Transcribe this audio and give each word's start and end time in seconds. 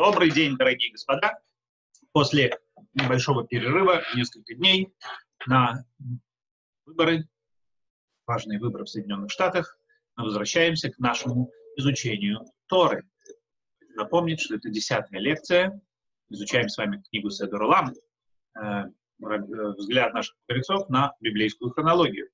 Добрый 0.00 0.30
день, 0.30 0.56
дорогие 0.56 0.92
господа. 0.92 1.38
После 2.12 2.58
небольшого 2.94 3.46
перерыва, 3.46 4.02
несколько 4.16 4.54
дней 4.54 4.88
на 5.46 5.84
выборы, 6.86 7.28
важные 8.26 8.58
выборы 8.58 8.86
в 8.86 8.88
Соединенных 8.88 9.30
Штатах, 9.30 9.76
мы 10.16 10.24
возвращаемся 10.24 10.90
к 10.90 10.98
нашему 10.98 11.52
изучению 11.76 12.46
Торы. 12.64 13.06
Напомнить, 13.94 14.40
что 14.40 14.54
это 14.54 14.70
десятая 14.70 15.18
лекция. 15.18 15.78
Изучаем 16.30 16.70
с 16.70 16.78
вами 16.78 17.02
книгу 17.10 17.28
Седор 17.28 17.64
Лам, 17.64 17.92
э, 18.58 18.84
взгляд 19.18 20.14
наших 20.14 20.34
мудрецов 20.48 20.88
на 20.88 21.12
библейскую 21.20 21.72
хронологию. 21.72 22.30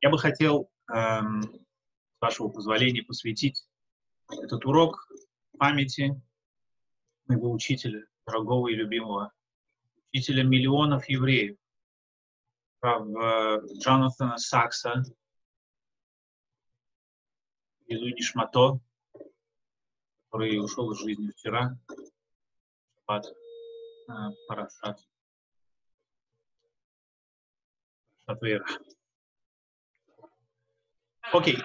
Я 0.00 0.10
бы 0.10 0.18
хотел, 0.18 0.68
эм, 0.92 1.40
с 1.40 2.20
вашего 2.20 2.48
позволения, 2.48 3.04
посвятить 3.04 3.62
этот 4.28 4.66
урок 4.66 5.06
памяти 5.56 6.20
моего 7.26 7.50
учителя, 7.50 8.06
дорогого 8.26 8.68
и 8.68 8.74
любимого, 8.74 9.32
учителя 10.12 10.44
миллионов 10.44 11.08
евреев, 11.08 11.56
Джонатана 12.82 14.36
Сакса, 14.36 15.04
Илуи 17.86 18.12
Нишмато, 18.12 18.78
который 20.30 20.58
ушел 20.58 20.90
из 20.92 20.98
жизни 20.98 21.30
вчера, 21.30 21.78
Шаббат, 22.94 23.26
э, 23.26 24.12
Парашат, 24.48 25.00
Парашат 28.26 28.42
Вера. 28.42 28.66
Окей. 31.32 31.58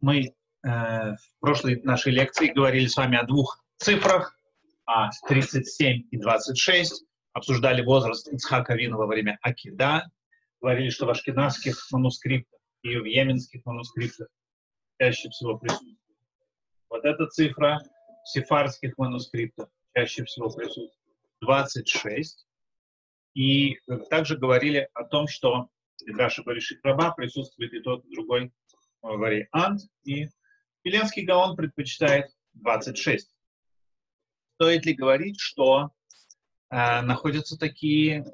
Мы 0.00 0.34
э, 0.62 0.68
в 0.68 1.40
прошлой 1.40 1.80
нашей 1.82 2.12
лекции 2.12 2.48
говорили 2.48 2.86
с 2.86 2.96
вами 2.96 3.16
о 3.16 3.24
двух 3.24 3.64
цифрах, 3.76 4.36
а 4.94 5.10
37 5.26 6.08
и 6.10 6.18
26, 6.18 7.06
обсуждали 7.32 7.82
возраст 7.82 8.28
Ицхака 8.28 8.74
Вина 8.74 8.98
во 8.98 9.06
время 9.06 9.38
Акида, 9.40 10.10
говорили, 10.60 10.90
что 10.90 11.06
в 11.06 11.10
ашкенадских 11.10 11.86
манускриптах 11.92 12.60
и 12.82 12.96
в 12.98 13.04
йеменских 13.06 13.64
манускриптах 13.64 14.28
чаще 15.00 15.30
всего 15.30 15.56
присутствует. 15.56 15.98
Вот 16.90 17.06
эта 17.06 17.26
цифра 17.28 17.80
в 18.22 18.28
сефарских 18.28 18.98
манускриптах 18.98 19.70
чаще 19.96 20.24
всего 20.24 20.50
присутствует 20.50 20.92
26. 21.40 22.46
И 23.34 23.78
также 24.10 24.36
говорили 24.36 24.90
о 24.92 25.04
том, 25.04 25.26
что 25.26 25.68
Мидраша 26.04 26.42
Баришит 26.42 26.84
Раба 26.84 27.12
присутствует 27.12 27.72
и 27.72 27.80
тот, 27.80 28.04
и 28.04 28.14
другой 28.14 28.52
вариант. 29.00 29.80
И 30.04 30.28
Веленский 30.84 31.24
Гаон 31.24 31.56
предпочитает 31.56 32.26
26 32.52 33.32
стоит 34.62 34.86
ли 34.86 34.94
говорить, 34.94 35.40
что 35.40 35.90
э, 36.70 37.00
находятся 37.02 37.58
такие... 37.58 38.24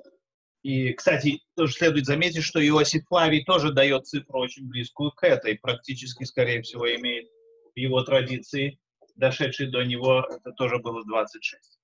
И, 0.62 0.93
кстати, 0.93 1.41
тоже 1.57 1.73
следует 1.73 2.05
заметить, 2.05 2.43
что 2.43 2.61
Иосиф 2.61 3.07
Флавий 3.07 3.45
тоже 3.45 3.73
дает 3.73 4.07
цифру 4.07 4.41
очень 4.41 4.69
близкую 4.69 5.12
к 5.12 5.23
этой, 5.23 5.56
практически, 5.56 6.25
скорее 6.25 6.61
всего, 6.62 6.93
имеет 6.97 7.29
в 7.75 7.79
его 7.79 8.03
традиции, 8.03 8.79
дошедшей 9.15 9.71
до 9.71 9.84
него, 9.84 10.27
это 10.29 10.53
тоже 10.53 10.79
было 10.79 11.03
26. 11.06 11.79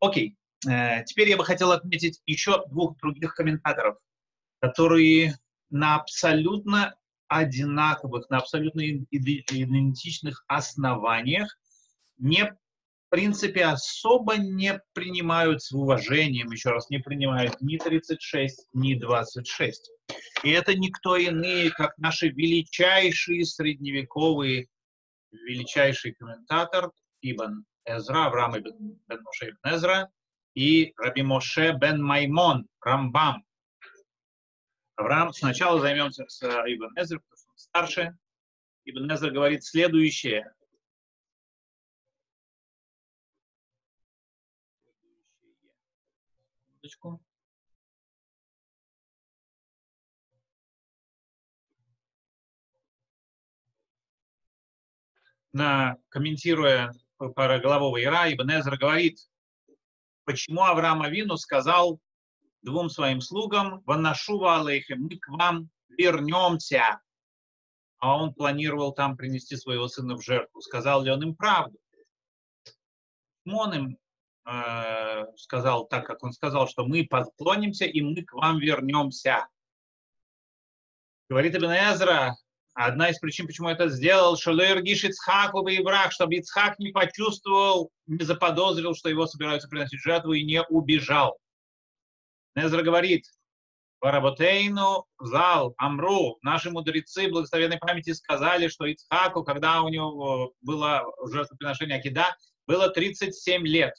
Окей, 0.00 0.36
э, 0.68 1.04
теперь 1.04 1.30
я 1.30 1.38
бы 1.38 1.44
хотел 1.44 1.72
отметить 1.72 2.20
еще 2.26 2.66
двух 2.68 2.98
других 2.98 3.34
комментаторов, 3.34 3.96
которые 4.58 5.38
на 5.70 5.94
абсолютно 5.94 6.94
одинаковых, 7.28 8.28
на 8.28 8.38
абсолютно 8.38 8.82
идентичных 8.82 10.44
основаниях 10.48 11.56
не 12.18 12.54
принципе, 13.10 13.64
особо 13.64 14.36
не 14.36 14.80
принимают 14.94 15.62
с 15.62 15.72
уважением, 15.72 16.50
еще 16.50 16.70
раз, 16.70 16.88
не 16.90 16.98
принимают 16.98 17.60
ни 17.60 17.76
36, 17.76 18.68
ни 18.72 18.94
26. 18.94 19.90
И 20.44 20.50
это 20.50 20.74
никто 20.74 21.16
иные, 21.16 21.70
как 21.70 21.98
наши 21.98 22.28
величайшие 22.28 23.44
средневековые, 23.44 24.68
величайший 25.32 26.14
комментатор 26.14 26.90
Ибн 27.20 27.64
Эзра, 27.84 28.26
Авраам 28.26 28.58
ибн 28.58 28.98
бен 29.08 29.22
Моше 29.22 29.50
ибн 29.50 29.74
Эзра, 29.74 30.10
и 30.54 30.92
Раби 30.96 31.22
Моше 31.22 31.72
бен 31.72 32.02
Маймон, 32.02 32.66
Рамбам. 32.80 33.44
Авраам, 34.96 35.32
сначала 35.32 35.80
займемся 35.80 36.24
с 36.28 36.42
Ибн 36.42 36.96
Эзра, 36.96 37.18
потому 37.18 37.38
что 37.38 37.50
он 37.50 37.58
старше. 37.58 38.18
Ибн 38.84 39.12
Эзра 39.12 39.30
говорит 39.30 39.64
следующее. 39.64 40.52
Секундочку. 46.82 47.20
На, 55.52 55.96
комментируя 56.08 56.92
про 57.18 57.58
главу 57.58 57.98
Ира, 57.98 58.32
Ибн 58.32 58.50
Эзра 58.50 58.76
говорит, 58.78 59.18
почему 60.24 60.62
Авраам 60.62 61.02
Авину 61.02 61.36
сказал 61.36 62.00
двум 62.62 62.88
своим 62.88 63.20
слугам, 63.20 63.82
«Ванашува 63.84 64.60
алейхем, 64.60 65.02
мы 65.02 65.18
к 65.18 65.28
вам 65.28 65.68
вернемся». 65.88 67.00
А 67.98 68.16
он 68.16 68.32
планировал 68.32 68.94
там 68.94 69.16
принести 69.18 69.56
своего 69.56 69.86
сына 69.88 70.16
в 70.16 70.22
жертву. 70.22 70.62
Сказал 70.62 71.02
ли 71.02 71.10
он 71.10 71.22
им 71.22 71.34
правду? 71.34 71.78
Почему 73.42 73.58
он 73.58 73.74
им 73.74 73.98
сказал 75.36 75.86
так, 75.86 76.06
как 76.06 76.22
он 76.22 76.32
сказал, 76.32 76.68
что 76.68 76.86
мы 76.86 77.06
поклонимся 77.06 77.84
и 77.84 78.00
мы 78.00 78.22
к 78.22 78.32
вам 78.32 78.58
вернемся. 78.58 79.46
Говорит 81.28 81.54
Ибн 81.54 81.72
Эзра, 81.72 82.36
одна 82.74 83.10
из 83.10 83.18
причин, 83.18 83.46
почему 83.46 83.68
это 83.68 83.88
сделал, 83.88 84.36
что 84.36 84.52
Лоергиш 84.52 85.04
Ицхаку 85.04 85.66
и 85.68 85.82
враг, 85.82 86.12
чтобы 86.12 86.36
Ицхак 86.36 86.78
не 86.78 86.90
почувствовал, 86.90 87.90
не 88.06 88.24
заподозрил, 88.24 88.94
что 88.94 89.08
его 89.08 89.26
собираются 89.26 89.68
приносить 89.68 90.00
жертву 90.00 90.32
и 90.32 90.44
не 90.44 90.62
убежал. 90.64 91.38
Незра 92.56 92.82
говорит, 92.82 93.26
Ваработейну 94.00 95.04
зал 95.20 95.74
Амру, 95.76 96.38
наши 96.42 96.70
мудрецы 96.70 97.28
благословенной 97.28 97.78
памяти 97.78 98.12
сказали, 98.12 98.68
что 98.68 98.86
Ицхаку, 98.86 99.44
когда 99.44 99.82
у 99.82 99.88
него 99.88 100.54
было 100.62 101.04
жертвоприношение 101.30 101.98
Акида, 101.98 102.34
было 102.66 102.88
37 102.88 103.66
лет. 103.66 103.94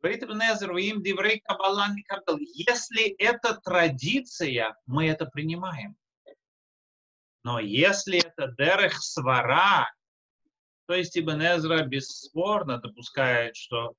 Говорит 0.00 0.22
Ибн 0.22 0.40
Эзер, 0.40 0.74
им 0.76 1.02
диврей 1.02 1.40
кабала 1.40 1.88
Если 2.54 3.10
это 3.18 3.60
традиция, 3.62 4.74
мы 4.86 5.08
это 5.08 5.26
принимаем. 5.26 5.96
Но 7.42 7.58
если 7.58 8.18
это 8.18 8.52
дерех 8.56 8.96
свара, 9.02 9.90
то 10.86 10.94
есть 10.94 11.18
Ибн 11.18 11.42
Эзра 11.42 11.84
бесспорно 11.84 12.78
допускает, 12.78 13.56
что 13.56 13.94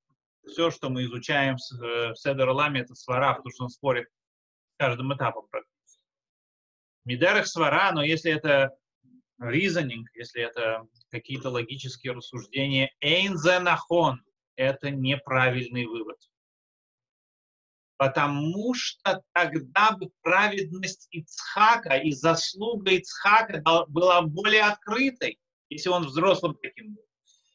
все, 0.45 0.71
что 0.71 0.89
мы 0.89 1.05
изучаем 1.05 1.57
в 1.57 1.83
э, 1.83 2.15
Седер 2.15 2.49
Ламе, 2.49 2.81
это 2.81 2.95
свара, 2.95 3.33
потому 3.33 3.51
что 3.51 3.63
он 3.65 3.69
спорит 3.69 4.07
с 4.07 4.77
каждым 4.77 5.13
этапом 5.13 5.47
практически. 5.49 6.03
Мидерех 7.05 7.47
свара, 7.47 7.91
но 7.91 8.03
если 8.03 8.31
это 8.31 8.75
reasoning, 9.39 10.03
если 10.15 10.43
это 10.43 10.87
какие-то 11.09 11.49
логические 11.49 12.13
рассуждения, 12.13 12.91
эйнзенахон, 13.01 14.23
это 14.55 14.91
неправильный 14.91 15.85
вывод. 15.85 16.17
Потому 17.97 18.73
что 18.73 19.21
тогда 19.33 19.91
бы 19.91 20.09
праведность 20.21 21.07
Ицхака 21.11 21.97
и 21.97 22.11
заслуга 22.11 22.91
Ицхака 22.91 23.61
была 23.87 24.21
более 24.21 24.63
открытой, 24.63 25.39
если 25.69 25.89
он 25.89 26.07
взрослым 26.07 26.55
таким 26.61 26.95
был. 26.95 27.03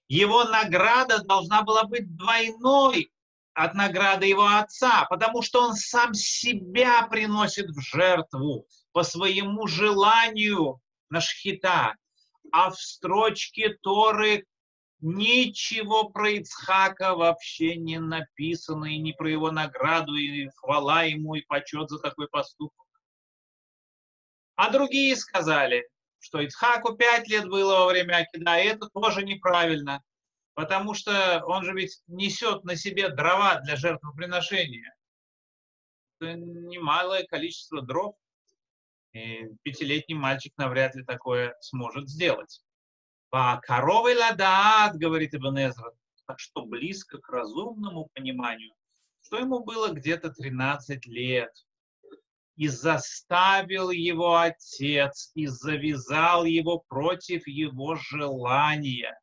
Его 0.09 0.45
награда 0.45 1.25
должна 1.25 1.63
была 1.63 1.83
быть 1.85 2.15
двойной 2.17 3.11
от 3.55 3.75
награды 3.75 4.27
его 4.27 4.47
отца, 4.47 5.07
потому 5.11 5.43
что 5.43 5.63
он 5.63 5.75
сам 5.75 6.15
себя 6.15 7.07
приносит 7.09 7.71
в 7.71 7.81
жертву 7.81 8.67
по 8.93 9.03
своему 9.03 9.67
желанию 9.67 10.81
на 11.09 11.21
шхита. 11.21 11.97
А 12.53 12.71
в 12.71 12.79
строчке 12.79 13.77
Торы 13.83 14.45
Ничего 15.01 16.09
про 16.09 16.31
Ицхака 16.31 17.15
вообще 17.15 17.77
не 17.77 18.01
написано, 18.01 18.87
и 18.87 18.99
не 18.99 19.13
про 19.13 19.31
его 19.31 19.51
награду, 19.51 20.15
и 20.15 20.49
хвала 20.57 21.03
ему, 21.03 21.35
и 21.35 21.43
почет 21.43 21.91
за 21.91 21.99
такой 21.99 22.29
поступок. 22.29 22.87
А 24.55 24.71
другие 24.71 25.15
сказали, 25.17 25.87
что 26.19 26.41
Ицхаку 26.41 26.97
пять 26.97 27.29
лет 27.29 27.47
было 27.47 27.81
во 27.81 27.87
время 27.87 28.17
Акида, 28.17 28.59
и 28.59 28.65
это 28.65 28.89
тоже 28.89 29.23
неправильно, 29.23 30.03
потому 30.55 30.95
что 30.95 31.43
он 31.45 31.63
же 31.63 31.75
ведь 31.75 32.01
несет 32.07 32.65
на 32.65 32.75
себе 32.75 33.11
дрова 33.11 33.61
для 33.61 33.77
жертвоприношения. 33.77 34.97
Это 36.19 36.35
немалое 36.35 37.25
количество 37.25 37.83
дров, 37.83 38.17
и 39.13 39.45
пятилетний 39.63 40.17
мальчик 40.17 40.55
навряд 40.57 40.95
ли 40.95 41.05
такое 41.05 41.55
сможет 41.61 42.09
сделать. 42.09 42.63
По 43.37 43.61
коровой 43.63 44.15
ладат, 44.15 44.97
говорит 44.97 45.35
Ибн 45.35 45.59
Эзра, 45.59 45.93
так 46.27 46.41
что 46.41 46.65
близко 46.65 47.19
к 47.19 47.29
разумному 47.29 48.09
пониманию, 48.15 48.73
что 49.21 49.37
ему 49.37 49.63
было 49.63 49.93
где-то 49.93 50.31
13 50.31 51.05
лет. 51.05 51.53
И 52.55 52.69
заставил 52.69 53.91
его 53.91 54.39
отец, 54.39 55.33
и 55.35 55.49
завязал 55.49 56.47
его 56.47 56.79
против 56.89 57.47
его 57.47 57.97
желания. 57.97 59.21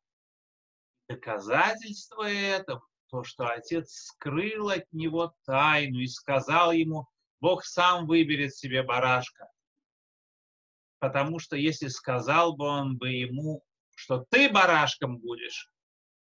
Доказательство 1.10 2.32
этого 2.32 2.86
то, 3.10 3.24
что 3.24 3.48
отец 3.48 3.94
скрыл 3.94 4.70
от 4.70 4.86
него 4.94 5.34
тайну 5.44 5.98
и 5.98 6.06
сказал 6.06 6.72
ему, 6.72 7.08
Бог 7.42 7.66
сам 7.66 8.06
выберет 8.06 8.56
себе 8.56 8.84
барашка. 8.84 9.48
Потому 11.00 11.40
что 11.40 11.56
если 11.56 11.88
сказал 11.88 12.56
бы 12.56 12.66
он 12.66 12.98
бы 13.00 13.10
ему, 13.10 13.64
что 13.96 14.26
ты 14.30 14.50
барашком 14.50 15.18
будешь, 15.18 15.72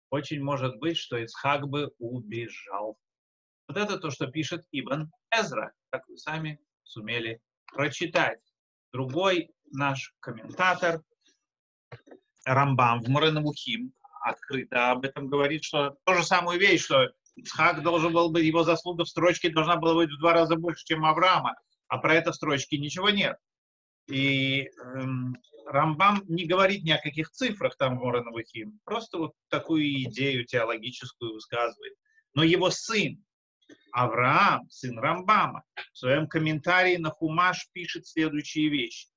очень 0.09 0.41
может 0.41 0.77
быть, 0.77 0.97
что 0.97 1.23
Исхак 1.23 1.67
бы 1.67 1.91
убежал. 1.99 2.97
Вот 3.67 3.77
это 3.77 3.97
то, 3.97 4.09
что 4.11 4.27
пишет 4.27 4.65
Ибн 4.71 5.11
Эзра, 5.31 5.73
как 5.89 6.07
вы 6.07 6.17
сами 6.17 6.59
сумели 6.83 7.41
прочитать. 7.73 8.39
Другой 8.93 9.51
наш 9.71 10.13
комментатор, 10.19 11.01
Рамбам 12.45 13.01
в 13.01 13.09
Муренавухим, 13.09 13.93
открыто 14.21 14.91
об 14.91 15.03
этом 15.03 15.27
говорит, 15.27 15.63
что 15.63 15.97
то 16.05 16.13
же 16.13 16.23
самую 16.23 16.59
вещь, 16.59 16.85
что 16.85 17.11
Ицхак 17.35 17.83
должен 17.83 18.13
был 18.13 18.29
быть, 18.31 18.45
его 18.45 18.63
заслуга 18.63 19.03
в 19.03 19.09
строчке 19.09 19.49
должна 19.49 19.75
была 19.75 19.95
быть 19.95 20.09
в 20.09 20.19
два 20.19 20.33
раза 20.33 20.55
больше, 20.55 20.85
чем 20.85 21.05
Авраама, 21.05 21.55
а 21.87 21.97
про 21.97 22.15
это 22.15 22.31
в 22.31 22.35
строчке 22.35 22.77
ничего 22.77 23.09
нет. 23.09 23.37
И 24.07 24.69
эм, 24.83 25.35
Рамбам 25.65 26.23
не 26.27 26.45
говорит 26.45 26.83
ни 26.83 26.91
о 26.91 27.01
каких 27.01 27.29
цифрах 27.31 27.75
там 27.77 27.95
Мороновахим, 27.95 28.79
просто 28.85 29.17
вот 29.17 29.33
такую 29.49 29.83
идею 30.03 30.45
теологическую 30.45 31.33
высказывает. 31.33 31.93
Но 32.33 32.43
его 32.43 32.69
сын, 32.69 33.21
Авраам, 33.91 34.69
сын 34.69 34.97
Рамбама, 34.97 35.63
в 35.91 35.97
своем 35.97 36.27
комментарии 36.27 36.95
на 36.97 37.09
Хумаш 37.09 37.67
пишет 37.73 38.07
следующие 38.07 38.69
вещи. 38.69 39.09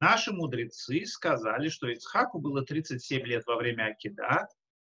Наши 0.00 0.32
мудрецы 0.32 1.06
сказали, 1.06 1.70
что 1.70 1.88
Ицхаку 1.88 2.38
было 2.38 2.62
37 2.62 3.26
лет 3.26 3.46
во 3.46 3.56
время 3.56 3.86
Акида, 3.86 4.46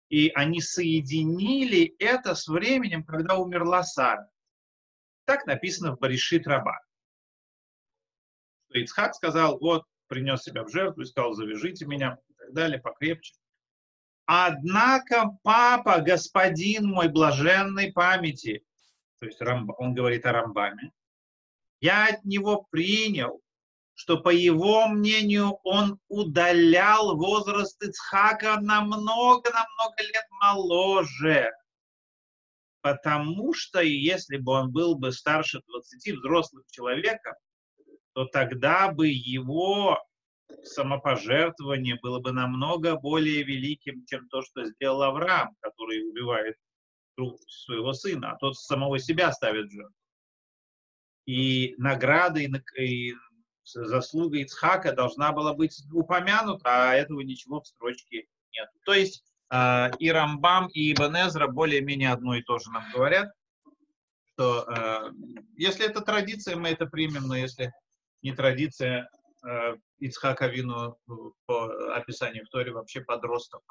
и 0.09 0.29
они 0.29 0.61
соединили 0.61 1.95
это 1.99 2.35
с 2.35 2.47
временем, 2.47 3.03
когда 3.03 3.35
умерла 3.35 3.83
Сара. 3.83 4.29
Так 5.25 5.45
написано 5.45 5.95
в 5.95 5.99
Баришит 5.99 6.47
Раба. 6.47 6.79
Что 8.75 8.83
Ицхак 8.83 9.15
сказал, 9.15 9.57
вот, 9.59 9.85
принес 10.07 10.43
себя 10.43 10.65
в 10.65 10.69
жертву 10.69 11.03
и 11.03 11.05
сказал, 11.05 11.33
завяжите 11.33 11.85
меня, 11.85 12.17
и 12.27 12.33
так 12.33 12.53
далее, 12.53 12.77
покрепче. 12.77 13.33
Однако 14.25 15.37
папа, 15.43 16.01
господин 16.01 16.87
мой 16.87 17.07
блаженной 17.07 17.93
памяти, 17.93 18.65
то 19.19 19.27
есть 19.27 19.39
он 19.41 19.93
говорит 19.93 20.25
о 20.25 20.33
Рамбаме, 20.33 20.91
я 21.79 22.07
от 22.07 22.25
него 22.25 22.67
принял, 22.69 23.39
что, 23.93 24.17
по 24.17 24.27
его 24.29 24.87
мнению, 24.89 25.57
он 25.63 25.97
удалял 26.09 27.15
возраст 27.15 27.81
Ицхака 27.81 28.59
намного-намного 28.59 30.03
лет 30.03 30.25
моложе. 30.31 31.49
Потому 32.81 33.53
что 33.53 33.79
если 33.79 34.35
бы 34.35 34.51
он 34.51 34.73
был 34.73 34.95
бы 34.97 35.13
старше 35.13 35.61
20 35.65 36.17
взрослых 36.17 36.65
человека, 36.69 37.37
то 38.15 38.25
тогда 38.25 38.91
бы 38.91 39.09
его 39.09 39.99
самопожертвование 40.63 41.99
было 42.01 42.19
бы 42.19 42.31
намного 42.31 42.95
более 42.95 43.43
великим, 43.43 44.05
чем 44.05 44.29
то, 44.29 44.41
что 44.41 44.63
сделал 44.63 45.03
Авраам, 45.03 45.53
который 45.59 46.09
убивает 46.09 46.55
своего 47.47 47.91
сына, 47.91 48.31
а 48.31 48.37
тот 48.37 48.57
самого 48.57 48.99
себя 48.99 49.33
ставит 49.33 49.69
жертву. 49.69 49.93
И 51.25 51.75
награды, 51.77 52.49
и 52.77 53.13
заслуга 53.63 54.37
Ицхака 54.37 54.93
должна 54.93 55.33
была 55.33 55.53
быть 55.53 55.77
упомянута, 55.91 56.91
а 56.91 56.93
этого 56.93 57.19
ничего 57.19 57.59
в 57.59 57.67
строчке 57.67 58.27
нет. 58.53 58.69
То 58.85 58.93
есть 58.93 59.25
э, 59.51 59.91
и 59.99 60.09
Рамбам, 60.09 60.67
и 60.67 60.93
Ибн 60.93 61.53
более-менее 61.53 62.13
одно 62.13 62.35
и 62.35 62.43
то 62.43 62.59
же 62.59 62.71
нам 62.71 62.83
говорят, 62.93 63.29
что 64.33 64.65
э, 64.69 65.11
если 65.57 65.85
это 65.85 65.99
традиция, 66.01 66.55
мы 66.55 66.69
это 66.69 66.85
примем, 66.85 67.23
но 67.27 67.35
если 67.35 67.73
не 68.25 68.35
традиция, 68.35 69.07
э, 69.47 69.75
Ицхака 69.99 70.47
Вину 70.47 70.97
по 71.45 71.95
описанию 71.95 72.43
в 72.45 72.49
Торе 72.49 72.71
вообще 72.71 73.01
подросток. 73.01 73.61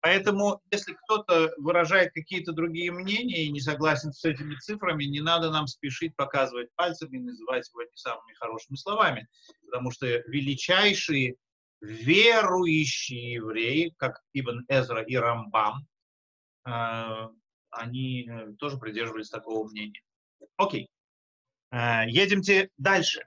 Поэтому, 0.00 0.60
если 0.72 0.94
кто-то 0.94 1.54
выражает 1.58 2.12
какие-то 2.12 2.52
другие 2.52 2.90
мнения 2.90 3.44
и 3.44 3.52
не 3.52 3.60
согласен 3.60 4.12
с 4.12 4.24
этими 4.24 4.56
цифрами, 4.56 5.04
не 5.04 5.20
надо 5.20 5.52
нам 5.52 5.68
спешить 5.68 6.16
показывать 6.16 6.74
пальцами 6.74 7.18
и 7.18 7.20
называть 7.20 7.70
его 7.70 7.82
не 7.82 7.96
самыми 7.96 8.34
хорошими 8.34 8.74
словами, 8.74 9.28
потому 9.64 9.92
что 9.92 10.06
величайшие 10.06 11.36
верующие 11.80 13.34
евреи, 13.34 13.94
как 13.96 14.22
Ибн 14.32 14.64
Эзра 14.68 15.02
и 15.02 15.14
Рамбам, 15.14 15.86
э, 16.66 17.28
они 17.70 18.28
э, 18.28 18.54
тоже 18.58 18.78
придерживались 18.78 19.30
такого 19.30 19.68
мнения. 19.68 20.02
Окей, 20.56 20.88
э, 21.70 22.08
едемте 22.08 22.70
дальше. 22.76 23.22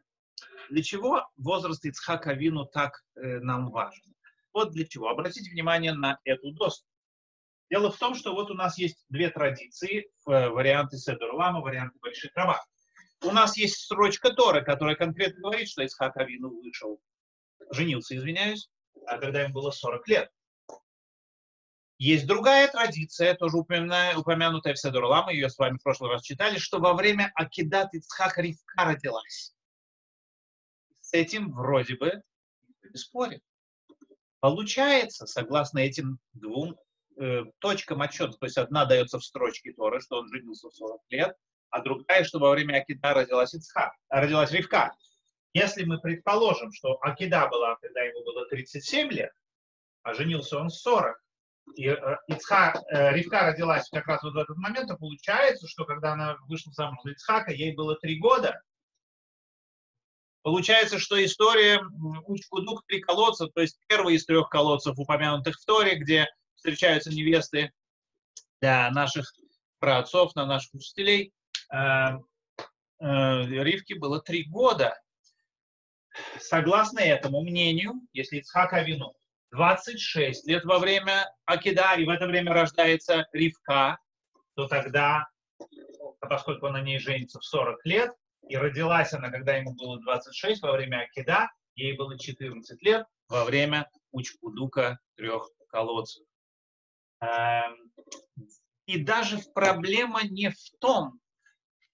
Для 0.70 0.84
чего 0.84 1.28
возраст 1.38 1.84
Ицхака 1.86 2.34
Вину 2.34 2.66
так 2.66 3.04
нам 3.16 3.70
важен? 3.72 4.16
Вот 4.54 4.72
для 4.72 4.86
чего. 4.86 5.10
Обратите 5.10 5.52
внимание 5.52 5.94
на 5.94 6.20
эту 6.24 6.52
доску. 6.52 6.88
Дело 7.70 7.92
в 7.92 7.98
том, 7.98 8.14
что 8.16 8.34
вот 8.34 8.52
у 8.52 8.54
нас 8.54 8.78
есть 8.78 9.06
две 9.10 9.30
традиции, 9.30 10.10
э, 10.28 10.50
варианты 10.50 10.98
Седурлама, 10.98 11.62
варианты 11.62 11.98
Больших 12.00 12.32
Раба. 12.36 12.64
У 13.22 13.32
нас 13.32 13.58
есть 13.58 13.78
строчка 13.78 14.32
Тора, 14.32 14.62
которая 14.62 14.96
конкретно 14.96 15.42
говорит, 15.42 15.68
что 15.68 15.84
Исхак 15.84 16.16
Авину 16.18 16.50
вышел, 16.62 17.00
женился, 17.72 18.16
извиняюсь, 18.16 18.70
а 19.08 19.18
когда 19.18 19.42
ему 19.42 19.56
было 19.56 19.72
40 19.72 20.08
лет. 20.08 20.30
Есть 21.98 22.28
другая 22.28 22.68
традиция, 22.68 23.34
тоже 23.36 23.58
упомянутая 23.58 24.74
в 24.74 24.80
Седурлама, 24.80 25.32
ее 25.32 25.50
с 25.50 25.58
вами 25.58 25.78
в 25.78 25.84
прошлый 25.84 26.12
раз 26.12 26.22
читали, 26.22 26.60
что 26.60 26.80
во 26.80 26.94
время 26.94 27.32
Акидат 27.36 27.94
Ицхака 27.94 28.42
Ривка 28.42 28.84
родилась. 28.84 29.55
Этим 31.16 31.54
вроде 31.54 31.96
бы 31.96 32.22
не 32.84 32.98
спорит. 32.98 33.42
Получается, 34.42 35.26
согласно 35.26 35.80
этим 35.80 36.20
двум 36.34 36.76
э, 37.18 37.44
точкам 37.60 38.02
отсчета, 38.02 38.34
то 38.34 38.46
есть 38.46 38.58
одна 38.58 38.84
дается 38.84 39.18
в 39.18 39.24
строчке 39.24 39.72
Торы, 39.72 40.02
что 40.02 40.18
он 40.18 40.28
женился 40.28 40.68
в 40.68 40.74
40 40.74 41.02
лет, 41.12 41.38
а 41.70 41.82
другая, 41.82 42.26
что 42.26 42.40
во 42.40 42.52
время 42.52 42.80
Акида 42.80 43.14
родилась 43.14 43.54
Ицхак, 43.54 43.94
родилась 44.10 44.52
Ривка. 44.52 44.94
Если 45.54 45.86
мы 45.86 46.02
предположим, 46.02 46.74
что 46.74 46.98
Акида 47.02 47.48
была, 47.48 47.78
когда 47.78 48.02
ему 48.02 48.22
было 48.26 48.46
37 48.48 49.10
лет, 49.10 49.32
а 50.04 50.14
женился 50.14 50.60
он 50.60 50.68
в 50.68 50.74
40, 50.74 51.18
и 51.76 51.88
э, 51.88 52.18
Ицха, 52.28 52.74
э, 52.92 53.14
Ривка 53.14 53.40
родилась 53.46 53.90
как 53.90 54.06
раз 54.08 54.22
вот 54.22 54.34
в 54.34 54.38
этот 54.38 54.58
момент, 54.58 54.90
то 54.90 54.98
получается, 54.98 55.66
что 55.70 55.86
когда 55.86 56.12
она 56.12 56.36
вышла 56.50 56.74
замуж 56.74 57.00
за 57.06 57.12
Ицхака, 57.12 57.54
ей 57.54 57.74
было 57.74 57.96
3 57.96 58.20
года, 58.20 58.62
Получается, 60.46 61.00
что 61.00 61.26
история 61.26 61.82
Учкудук 62.28 62.86
три 62.86 63.00
колодца, 63.00 63.48
то 63.48 63.62
есть 63.62 63.80
первый 63.88 64.14
из 64.14 64.28
трех 64.28 64.48
колодцев, 64.48 65.00
упомянутых 65.00 65.60
в 65.60 65.66
Торе, 65.66 65.96
где 65.96 66.28
встречаются 66.54 67.10
невесты 67.10 67.72
для 68.62 68.92
наших 68.92 69.34
праотцов, 69.80 70.36
на 70.36 70.46
наших 70.46 70.76
учителей, 70.76 71.34
э, 71.74 71.78
э, 71.80 72.16
Ривке 73.00 73.96
было 73.96 74.22
три 74.22 74.44
года. 74.44 75.02
Согласно 76.40 77.00
этому 77.00 77.42
мнению, 77.42 77.94
если 78.14 78.38
Ицхак 78.38 78.74
Авину 78.74 79.16
26 79.50 80.46
лет 80.48 80.64
во 80.64 80.78
время 80.78 81.28
Акида, 81.46 81.96
и 81.96 82.06
в 82.06 82.10
это 82.10 82.28
время 82.28 82.54
рождается 82.54 83.26
Ривка, 83.34 83.98
то 84.54 84.68
тогда, 84.68 85.28
поскольку 86.20 86.68
он 86.68 86.74
на 86.74 86.82
ней 86.82 87.00
женится 87.00 87.40
в 87.40 87.44
40 87.44 87.84
лет, 87.84 88.12
и 88.48 88.56
родилась 88.56 89.14
она, 89.14 89.30
когда 89.30 89.56
ему 89.56 89.74
было 89.74 90.00
26, 90.02 90.62
во 90.62 90.74
время 90.74 91.02
Акида, 91.02 91.50
ей 91.76 91.96
было 91.96 92.18
14 92.18 92.82
лет, 92.82 93.06
во 93.28 93.44
время 93.46 93.90
Учкудука 94.12 95.00
трех 95.16 95.50
колодцев. 95.68 96.24
Эм, 97.22 97.92
и 98.86 99.04
даже 99.04 99.40
проблема 99.54 100.22
не 100.24 100.50
в 100.50 100.80
том, 100.80 101.20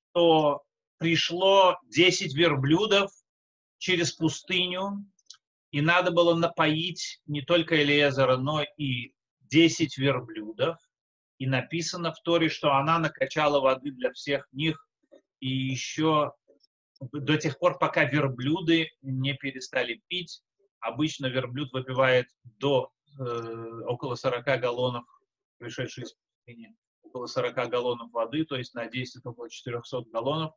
что 0.10 0.64
пришло 0.98 1.78
10 1.86 2.36
верблюдов 2.36 3.12
через 3.78 4.12
пустыню, 4.12 5.06
и 5.72 5.82
надо 5.82 6.12
было 6.12 6.36
напоить 6.36 7.22
не 7.26 7.42
только 7.42 7.82
Элиезера, 7.82 8.38
но 8.38 8.64
и 8.78 9.14
10 9.42 9.98
верблюдов. 9.98 10.78
И 11.38 11.48
написано 11.48 12.14
в 12.14 12.22
Торе, 12.22 12.50
что 12.50 12.74
она 12.74 13.00
накачала 13.00 13.62
воды 13.62 13.92
для 13.92 14.12
всех 14.12 14.48
них, 14.52 14.86
и 15.40 15.48
еще 15.48 16.34
до 17.12 17.38
тех 17.38 17.58
пор, 17.58 17.78
пока 17.78 18.06
верблюды 18.06 18.90
не 19.02 19.34
перестали 19.34 20.02
пить. 20.08 20.44
Обычно 20.80 21.28
верблюд 21.28 21.72
выпивает 21.74 22.28
до 22.44 22.92
э, 23.20 23.24
около 23.86 24.16
40 24.16 24.46
галлонов, 24.60 25.04
пришедшие 25.58 26.06
из 26.06 26.14
пустыни, 26.14 26.76
около 27.04 27.28
40 27.28 27.70
галлонов 27.70 28.12
воды, 28.12 28.46
то 28.46 28.56
есть 28.56 28.74
на 28.74 28.88
10 28.88 29.18
это 29.18 29.30
около 29.30 29.50
400 29.50 30.04
галлонов. 30.12 30.54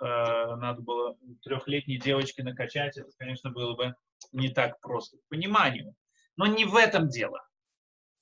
Э, 0.00 0.56
надо 0.56 0.82
было 0.82 1.18
трехлетней 1.42 1.98
девочке 1.98 2.42
накачать, 2.42 2.96
это, 2.96 3.10
конечно, 3.18 3.50
было 3.50 3.74
бы 3.74 3.94
не 4.32 4.48
так 4.48 4.80
просто 4.80 5.18
к 5.18 5.28
пониманию. 5.28 5.94
Но 6.36 6.46
не 6.46 6.64
в 6.64 6.76
этом 6.76 7.08
дело. 7.08 7.42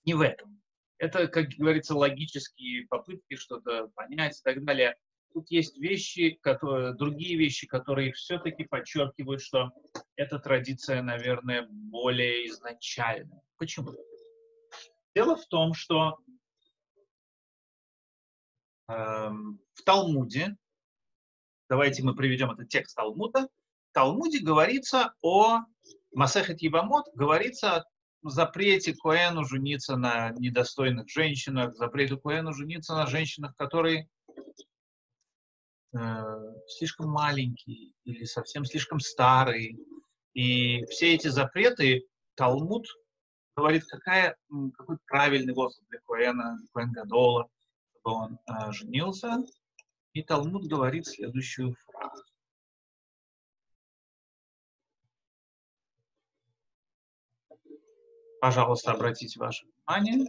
Не 0.05 0.15
в 0.15 0.23
этом. 0.23 0.61
Это, 0.99 1.29
как 1.29 1.51
говорится, 1.51 1.95
логические 1.95 2.87
попытки 2.89 3.37
что-то 3.37 3.89
понять 3.95 4.39
и 4.39 4.43
так 4.43 4.65
далее. 4.65 4.97
Тут 5.33 5.51
есть 5.51 5.79
вещи, 5.79 6.39
которые, 6.41 6.95
другие 6.95 7.37
вещи, 7.37 7.67
которые 7.67 8.13
все-таки 8.13 8.65
подчеркивают, 8.65 9.43
что 9.43 9.71
эта 10.17 10.39
традиция, 10.39 11.03
наверное, 11.03 11.67
более 11.71 12.49
изначальная. 12.49 13.43
Почему? 13.57 13.95
Дело 15.15 15.37
в 15.37 15.47
том, 15.47 15.75
что 15.75 16.19
э, 18.89 18.93
в 18.93 19.83
Талмуде, 19.85 20.57
давайте 21.69 22.03
мы 22.03 22.15
приведем 22.15 22.51
этот 22.51 22.69
текст 22.69 22.97
Талмуда, 22.97 23.49
в 23.91 23.93
Талмуде 23.93 24.41
говорится 24.41 25.15
о 25.23 25.61
Масехет 26.13 26.63
Ебамот, 26.63 27.07
говорится 27.15 27.77
о 27.77 27.85
запрете 28.31 28.95
Коэну 28.95 29.45
жениться 29.45 29.97
на 29.97 30.31
недостойных 30.31 31.09
женщинах, 31.09 31.75
запрете 31.75 32.17
Коэну 32.17 32.53
жениться 32.53 32.95
на 32.95 33.07
женщинах, 33.07 33.55
которые 33.57 34.09
слишком 36.67 37.11
маленькие 37.11 37.93
или 38.05 38.25
совсем 38.25 38.65
слишком 38.65 39.01
старые. 39.01 39.77
И 40.35 40.85
все 40.87 41.15
эти 41.15 41.29
запреты 41.29 42.07
Талмуд 42.35 42.87
говорит, 43.57 43.85
какая, 43.87 44.37
какой 44.77 44.99
правильный 45.07 45.55
возраст 45.55 45.89
для 45.89 45.99
Коэна, 46.07 46.59
Коэн 46.73 46.93
Гадола, 46.93 47.49
чтобы 47.91 48.17
он 48.17 48.39
э, 48.47 48.73
женился. 48.73 49.39
И 50.13 50.23
Талмуд 50.23 50.67
говорит 50.67 51.07
следующую 51.07 51.75
фразу. 51.87 52.25
Пожалуйста, 58.41 58.93
обратите 58.93 59.39
ваше 59.41 59.67
внимание. 59.67 60.29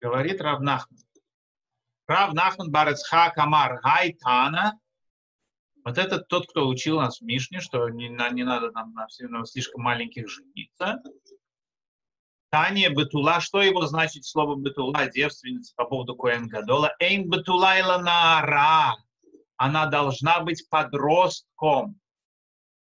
Говорит 0.00 0.40
Рав 0.40 0.60
Нахман. 0.60 0.98
Рав 2.06 2.32
Нахман 2.34 2.70
Барецха 2.70 3.30
Камар 3.30 3.80
Гайтана. 3.80 4.78
Вот 5.84 5.98
это 5.98 6.18
тот, 6.18 6.48
кто 6.48 6.68
учил 6.68 6.98
нас 7.00 7.20
в 7.20 7.24
Мишне, 7.24 7.60
что 7.60 7.88
не, 7.88 8.08
не 8.08 8.44
надо 8.44 8.70
нам 8.72 8.92
на, 8.92 9.06
на 9.20 9.44
слишком 9.46 9.82
маленьких 9.82 10.28
жениться. 10.28 11.02
Таня 12.50 12.90
Бетула, 12.90 13.40
что 13.40 13.60
его 13.62 13.86
значит 13.86 14.24
слово 14.24 14.56
Бетула, 14.56 15.06
девственница 15.06 15.74
по 15.76 15.84
поводу 15.84 16.16
Коэн 16.16 16.48
Гадола? 16.48 16.94
Эйн 16.98 17.28
Бетула 17.28 17.78
Иланара 17.78 18.94
она 19.58 19.86
должна 19.86 20.40
быть 20.40 20.66
подростком. 20.70 22.00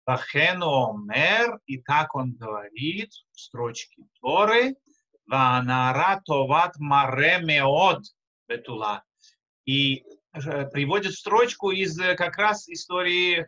Вахену 0.06 0.90
омер, 0.90 1.60
и 1.68 1.80
так 1.82 2.16
он 2.16 2.34
говорит 2.34 3.12
в 3.34 3.40
строчке 3.40 4.04
Торы, 4.20 4.76
Ванара 5.32 6.22
товат 6.26 6.74
маре 6.78 7.40
меод 7.40 8.04
бетула. 8.50 9.04
И 9.66 10.04
э, 10.34 10.66
приводит 10.66 11.14
строчку 11.14 11.72
из 11.72 11.98
э, 12.00 12.16
как 12.16 12.36
раз 12.38 12.68
истории 12.68 13.46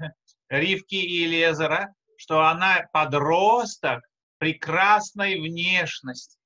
Ривки 0.48 0.96
и 0.96 1.26
Лезера, 1.26 1.94
что 2.16 2.42
она 2.42 2.88
подросток 2.94 4.02
прекрасной 4.38 5.42
внешности. 5.42 6.40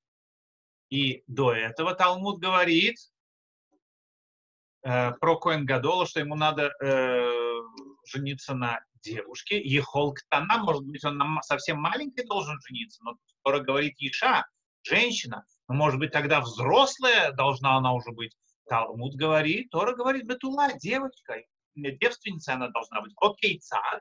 И 0.90 1.22
до 1.28 1.52
этого 1.52 1.94
Талмуд 1.94 2.40
говорит, 2.40 2.96
э, 4.82 5.12
про 5.20 5.38
Коэн 5.38 5.64
Гадола, 5.66 6.04
что 6.06 6.18
ему 6.18 6.34
надо 6.34 6.72
э, 6.82 7.30
жениться 8.06 8.54
на 8.54 8.80
девушке. 9.02 9.62
Ехол 9.62 10.14
Ктана, 10.14 10.58
может 10.58 10.82
быть, 10.82 11.04
он 11.04 11.22
совсем 11.42 11.80
маленький 11.80 12.24
должен 12.24 12.58
жениться, 12.66 13.04
но 13.04 13.16
скоро 13.40 13.60
говорит 13.60 13.94
Иша, 13.98 14.44
женщина. 14.88 15.44
Но, 15.68 15.74
может 15.74 15.98
быть, 15.98 16.12
тогда 16.12 16.40
взрослая 16.40 17.32
должна 17.32 17.76
она 17.76 17.92
уже 17.92 18.12
быть. 18.12 18.36
Талмуд 18.68 19.14
говорит, 19.14 19.70
Тора 19.70 19.94
говорит, 19.94 20.26
Бетула, 20.26 20.72
девочка, 20.78 21.36
девственница 21.74 22.54
она 22.54 22.68
должна 22.68 23.00
быть. 23.00 23.12
Окей, 23.20 23.58
царь. 23.60 24.00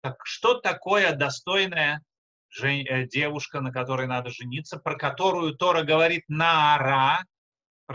Так 0.00 0.24
что 0.24 0.54
такое 0.54 1.14
достойная 1.14 2.02
жен... 2.50 2.86
Э, 2.86 3.06
девушка, 3.06 3.60
на 3.60 3.72
которой 3.72 4.06
надо 4.06 4.30
жениться, 4.30 4.78
про 4.78 4.96
которую 4.96 5.56
Тора 5.56 5.82
говорит 5.82 6.24
Наара, 6.28 7.24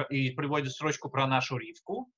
и 0.10 0.32
приводит 0.32 0.72
строчку 0.72 1.10
про 1.10 1.28
нашу 1.28 1.58
Ривку. 1.58 2.12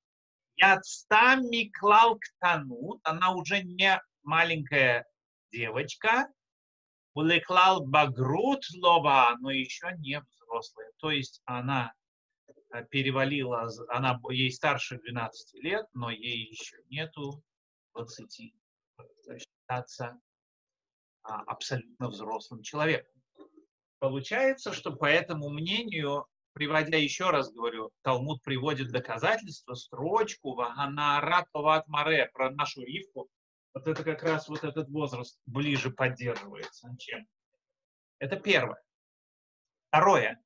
Яцта 0.56 1.36
Миклал 1.36 2.18
Ктанут, 2.18 3.00
она 3.04 3.32
уже 3.32 3.62
не 3.62 4.00
маленькая 4.22 5.06
девочка, 5.52 6.28
Улеклал 7.16 7.84
Багрут 7.84 8.62
Лова, 8.74 9.36
но 9.40 9.50
еще 9.50 9.90
не 9.98 10.20
взрослая. 10.20 10.92
То 10.98 11.10
есть 11.10 11.40
она 11.46 11.94
э, 12.72 12.84
перевалила, 12.90 13.68
она 13.88 14.20
ей 14.30 14.52
старше 14.52 14.98
12 14.98 15.54
лет, 15.62 15.86
но 15.94 16.10
ей 16.10 16.50
еще 16.50 16.76
нету 16.90 17.42
20. 17.94 18.52
Считаться 19.38 20.20
а, 21.22 21.40
абсолютно 21.46 22.08
взрослым 22.08 22.62
человеком. 22.62 23.20
Получается, 23.98 24.74
что 24.74 24.92
по 24.92 25.06
этому 25.06 25.48
мнению 25.48 26.26
приводя 26.56 26.96
еще 26.96 27.28
раз 27.28 27.50
говорю, 27.50 27.92
Талмуд 28.00 28.42
приводит 28.42 28.90
доказательства, 28.90 29.74
строчку 29.74 30.54
Ваганаратоват 30.54 31.86
Маре 31.86 32.30
про 32.32 32.50
нашу 32.50 32.82
ривку. 32.82 33.28
Вот 33.76 33.86
это 33.86 34.02
как 34.04 34.22
раз 34.22 34.48
вот 34.48 34.64
этот 34.64 34.88
возраст 34.88 35.38
ближе 35.44 35.90
поддерживается, 35.90 36.96
чем. 36.98 37.28
Это 38.18 38.36
первое. 38.36 38.82
Второе. 39.88 40.42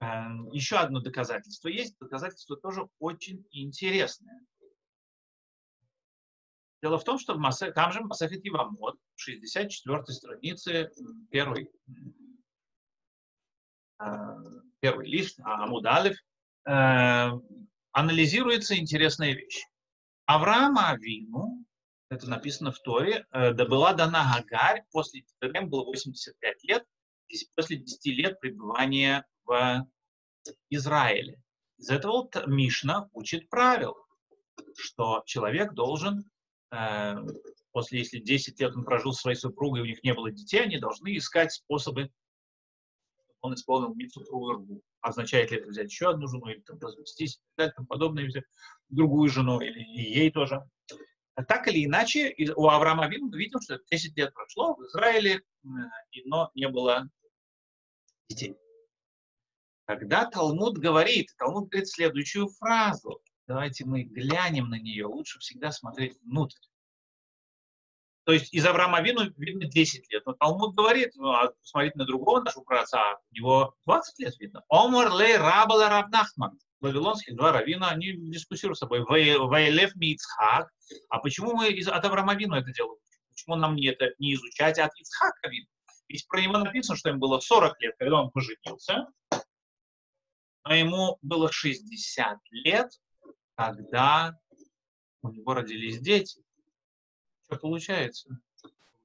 Эм, 0.00 0.50
еще 0.52 0.76
одно 0.76 1.00
доказательство 1.00 1.68
есть. 1.68 1.98
Доказательство 1.98 2.56
тоже 2.56 2.88
очень 2.98 3.46
интересное. 3.50 4.40
Дело 6.82 6.98
в 6.98 7.04
том, 7.04 7.18
что 7.18 7.34
в 7.34 7.38
Масе, 7.38 7.70
там 7.72 7.92
же 7.92 8.00
Масахет 8.00 8.46
Ивамот, 8.46 8.98
64 9.16 10.04
странице, 10.06 10.90
первый 11.30 11.70
Э, 13.98 14.36
первый 14.80 15.08
лист, 15.08 15.38
Амудалев, 15.42 16.16
э, 16.66 17.30
анализируется 17.92 18.78
интересная 18.78 19.34
вещь. 19.34 19.62
Авраама 20.26 20.90
Авину, 20.90 21.65
это 22.08 22.28
написано 22.28 22.72
в 22.72 22.80
Торе, 22.80 23.26
э, 23.32 23.52
да 23.52 23.66
была 23.66 23.92
дана 23.92 24.24
Гагарь, 24.48 24.84
после 24.90 25.22
которой 25.22 25.66
было 25.66 25.84
85 25.84 26.64
лет, 26.64 26.84
после 27.54 27.76
10 27.76 28.06
лет 28.16 28.40
пребывания 28.40 29.26
в 29.44 29.86
Израиле. 30.70 31.42
Из 31.78 31.90
этого 31.90 32.22
вот 32.22 32.46
Мишна 32.46 33.08
учит 33.12 33.48
правило, 33.50 33.96
что 34.76 35.22
человек 35.26 35.72
должен, 35.74 36.30
после, 37.72 37.98
если 37.98 38.20
10 38.20 38.60
лет 38.60 38.76
он 38.76 38.84
прожил 38.84 39.12
со 39.12 39.22
своей 39.22 39.36
супругой, 39.36 39.82
у 39.82 39.86
них 39.86 40.02
не 40.04 40.14
было 40.14 40.30
детей, 40.30 40.62
они 40.62 40.78
должны 40.78 41.16
искать 41.16 41.52
способы 41.52 42.10
он 43.46 43.54
исполнил 43.54 43.94
митцу 43.94 44.22
рву. 44.22 44.82
Означает 45.00 45.50
ли 45.50 45.58
это 45.58 45.68
взять 45.68 45.90
еще 45.90 46.10
одну 46.10 46.26
жену, 46.26 46.48
или 46.48 46.60
там 46.60 46.78
развестись, 46.80 47.36
и 47.36 47.38
так 47.56 47.74
далее, 47.74 47.86
подобное, 47.88 48.26
взять 48.26 48.44
другую 48.88 49.30
жену, 49.30 49.60
или 49.60 49.80
и 49.80 50.14
ей 50.18 50.30
тоже. 50.30 50.68
Так 51.48 51.68
или 51.68 51.84
иначе, 51.84 52.34
у 52.56 52.68
Авраама 52.68 53.08
Вину 53.08 53.28
мы 53.28 53.36
видим, 53.36 53.60
что 53.60 53.78
10 53.90 54.16
лет 54.16 54.32
прошло 54.32 54.74
в 54.74 54.82
Израиле, 54.86 55.42
но 56.24 56.50
не 56.54 56.68
было 56.68 57.08
детей. 58.28 58.56
Когда 59.84 60.24
Талмуд 60.24 60.78
говорит, 60.78 61.30
Талмуд 61.36 61.68
говорит 61.68 61.88
следующую 61.88 62.48
фразу, 62.48 63.20
давайте 63.46 63.84
мы 63.84 64.04
глянем 64.04 64.70
на 64.70 64.78
нее, 64.78 65.06
лучше 65.06 65.38
всегда 65.38 65.70
смотреть 65.72 66.18
внутрь. 66.22 66.58
То 68.24 68.32
есть 68.32 68.52
из 68.52 68.66
Авраама 68.66 69.02
Вину 69.02 69.30
видно 69.36 69.66
10 69.66 70.10
лет. 70.10 70.26
Но 70.26 70.32
Талмуд 70.32 70.74
говорит, 70.74 71.14
ну, 71.14 71.28
а 71.28 71.52
посмотрите 71.60 71.98
на 71.98 72.06
другого 72.06 72.40
нашего 72.40 72.64
праотца, 72.64 73.18
у 73.30 73.34
него 73.34 73.76
20 73.84 74.18
лет 74.18 74.36
видно. 74.40 74.64
Омар 74.68 75.12
лей 75.14 75.36
рабала 75.36 75.88
Равнахман. 75.88 76.58
Вавилонских 76.80 77.36
два 77.36 77.52
равина, 77.52 77.90
они 77.90 78.12
дискуссируют 78.12 78.76
с 78.76 78.80
собой. 78.80 79.00
Вайлев 79.02 79.94
Мицхак. 79.96 80.70
А 81.08 81.18
почему 81.18 81.54
мы 81.54 81.68
из, 81.68 81.88
от 81.88 82.04
Авраама 82.04 82.34
Вину 82.34 82.56
это 82.56 82.72
делаем? 82.72 82.98
Почему 83.28 83.56
нам 83.56 83.76
не 83.76 83.88
это 83.88 84.10
не 84.18 84.34
изучать, 84.34 84.78
а 84.78 84.86
от 84.86 84.98
Ицхака 84.98 85.48
Вину? 85.48 85.66
Ведь 86.08 86.26
про 86.28 86.40
него 86.40 86.58
написано, 86.58 86.96
что 86.96 87.08
ему 87.08 87.18
было 87.18 87.40
40 87.40 87.80
лет, 87.80 87.94
когда 87.98 88.22
он 88.22 88.30
поженился, 88.30 89.06
но 90.64 90.74
ему 90.74 91.18
было 91.22 91.50
60 91.50 92.38
лет, 92.50 92.90
когда 93.54 94.38
у 95.22 95.30
него 95.30 95.54
родились 95.54 96.00
дети. 96.00 96.42
Что 97.44 97.56
получается? 97.56 98.38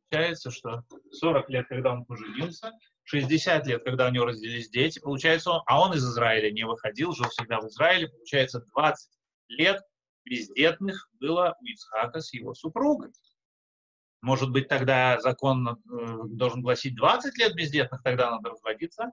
Получается, 0.09 0.51
что 0.51 0.83
40 1.11 1.49
лет, 1.49 1.67
когда 1.67 1.93
он 1.93 2.05
поженился, 2.05 2.71
60 3.12 3.68
лет, 3.68 3.84
когда 3.84 4.08
у 4.08 4.12
него 4.12 4.25
родились 4.25 4.70
дети, 4.70 5.00
получается, 5.00 5.51
он, 5.51 5.62
а 5.65 5.82
он 5.82 5.94
из 5.94 6.03
Израиля 6.03 6.50
не 6.50 6.63
выходил, 6.63 7.12
жил 7.12 7.27
всегда 7.27 7.60
в 7.60 7.68
Израиле, 7.68 8.08
получается, 8.08 8.62
20 8.74 9.12
лет 9.50 9.82
бездетных 10.24 11.10
было 11.20 11.58
у 11.60 11.65
Ицхака 11.65 12.22
с 12.22 12.34
его 12.34 12.53
супругой. 12.53 13.12
Может 14.22 14.51
быть, 14.51 14.70
тогда 14.70 15.20
закон 15.20 15.68
э, 15.68 15.75
должен 16.30 16.62
гласить 16.62 16.96
20 16.96 17.38
лет 17.38 17.53
бездетных, 17.53 18.01
тогда 18.01 18.32
надо 18.32 18.51
разводиться. 18.51 19.12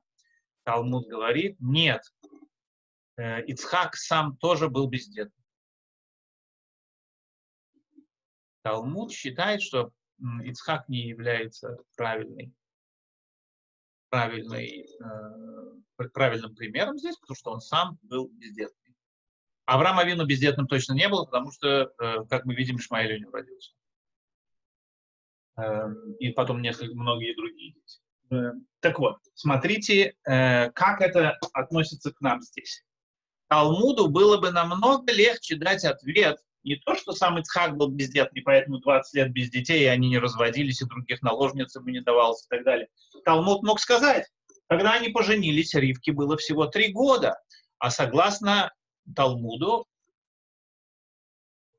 Талмуд 0.63 1.09
говорит, 1.09 1.57
нет, 1.59 2.03
э, 3.17 3.43
Ицхак 3.47 3.97
сам 3.97 4.37
тоже 4.37 4.69
был 4.69 4.87
бездетным. 4.87 5.45
Талмуд 8.63 9.11
считает, 9.11 9.61
что 9.61 9.91
Ицхак 10.45 10.89
не 10.89 11.09
является 11.09 11.79
правильной, 11.97 12.53
правильной, 14.11 14.89
э, 15.01 16.09
правильным 16.13 16.55
примером 16.55 16.99
здесь, 16.99 17.17
потому 17.17 17.37
что 17.37 17.51
он 17.53 17.61
сам 17.61 17.99
был 18.03 18.29
бездетный. 18.29 18.89
Авраам 19.69 19.99
Авину 19.99 20.25
бездетным 20.25 20.67
точно 20.67 20.95
не 20.95 21.09
был, 21.11 21.27
потому 21.27 21.53
что, 21.53 21.93
э, 21.99 22.25
как 22.31 22.47
мы 22.47 22.55
видим, 22.55 22.77
Ишмаэль 22.77 23.17
у 23.17 23.19
него 23.19 23.33
родился. 23.33 23.73
Э, 25.59 25.89
и 26.21 26.31
потом 26.31 26.63
несколько, 26.63 26.95
многие 26.95 27.37
другие 27.37 27.75
дети. 27.75 28.01
Э, 28.31 28.53
так 28.81 28.99
вот, 28.99 29.19
смотрите, 29.35 30.15
как 30.23 31.01
это 31.01 31.37
относится 31.53 32.13
к 32.13 32.21
нам 32.23 32.41
здесь. 32.41 32.83
Талмуду 33.49 34.09
было 34.09 34.39
бы 34.39 34.53
намного 34.53 35.13
легче 35.13 35.57
дать 35.57 35.85
ответ 35.85 36.39
не 36.69 36.77
то, 36.77 36.95
что 36.95 37.13
сам 37.13 37.39
Ицхак 37.39 37.77
был 37.77 37.89
бездетный, 37.89 38.43
поэтому 38.43 38.79
20 38.79 39.15
лет 39.15 39.33
без 39.33 39.51
детей, 39.51 39.83
и 39.83 39.87
они 39.87 40.09
не 40.09 40.19
разводились, 40.19 40.81
и 40.81 40.87
других 40.87 41.23
наложниц 41.23 41.75
ему 41.75 41.89
не 41.89 42.01
давалось 42.01 42.45
и 42.45 42.49
так 42.49 42.65
далее. 42.65 42.89
Талмуд 43.25 43.63
мог 43.63 43.81
сказать, 43.81 44.27
когда 44.69 44.93
они 44.93 45.09
поженились, 45.09 45.75
Ривке 45.75 46.13
было 46.13 46.37
всего 46.37 46.67
три 46.67 46.93
года, 46.93 47.41
а 47.79 47.91
согласно 47.91 48.73
Талмуду, 49.17 49.87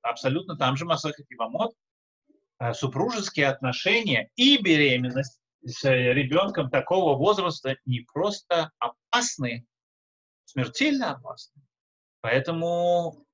абсолютно 0.02 0.58
там 0.58 0.76
же 0.76 0.86
Масахат 0.86 1.26
Ивамот, 1.30 1.74
э, 2.60 2.74
супружеские 2.74 3.48
отношения 3.48 4.30
и 4.36 4.58
беременность 4.58 5.40
с 5.64 5.84
ребенком 5.84 6.70
такого 6.70 7.18
возраста 7.18 7.76
не 7.86 8.02
просто 8.12 8.72
опасны, 8.80 9.68
смертельно 10.46 11.12
опасны. 11.12 11.62
Поэтому 12.22 13.26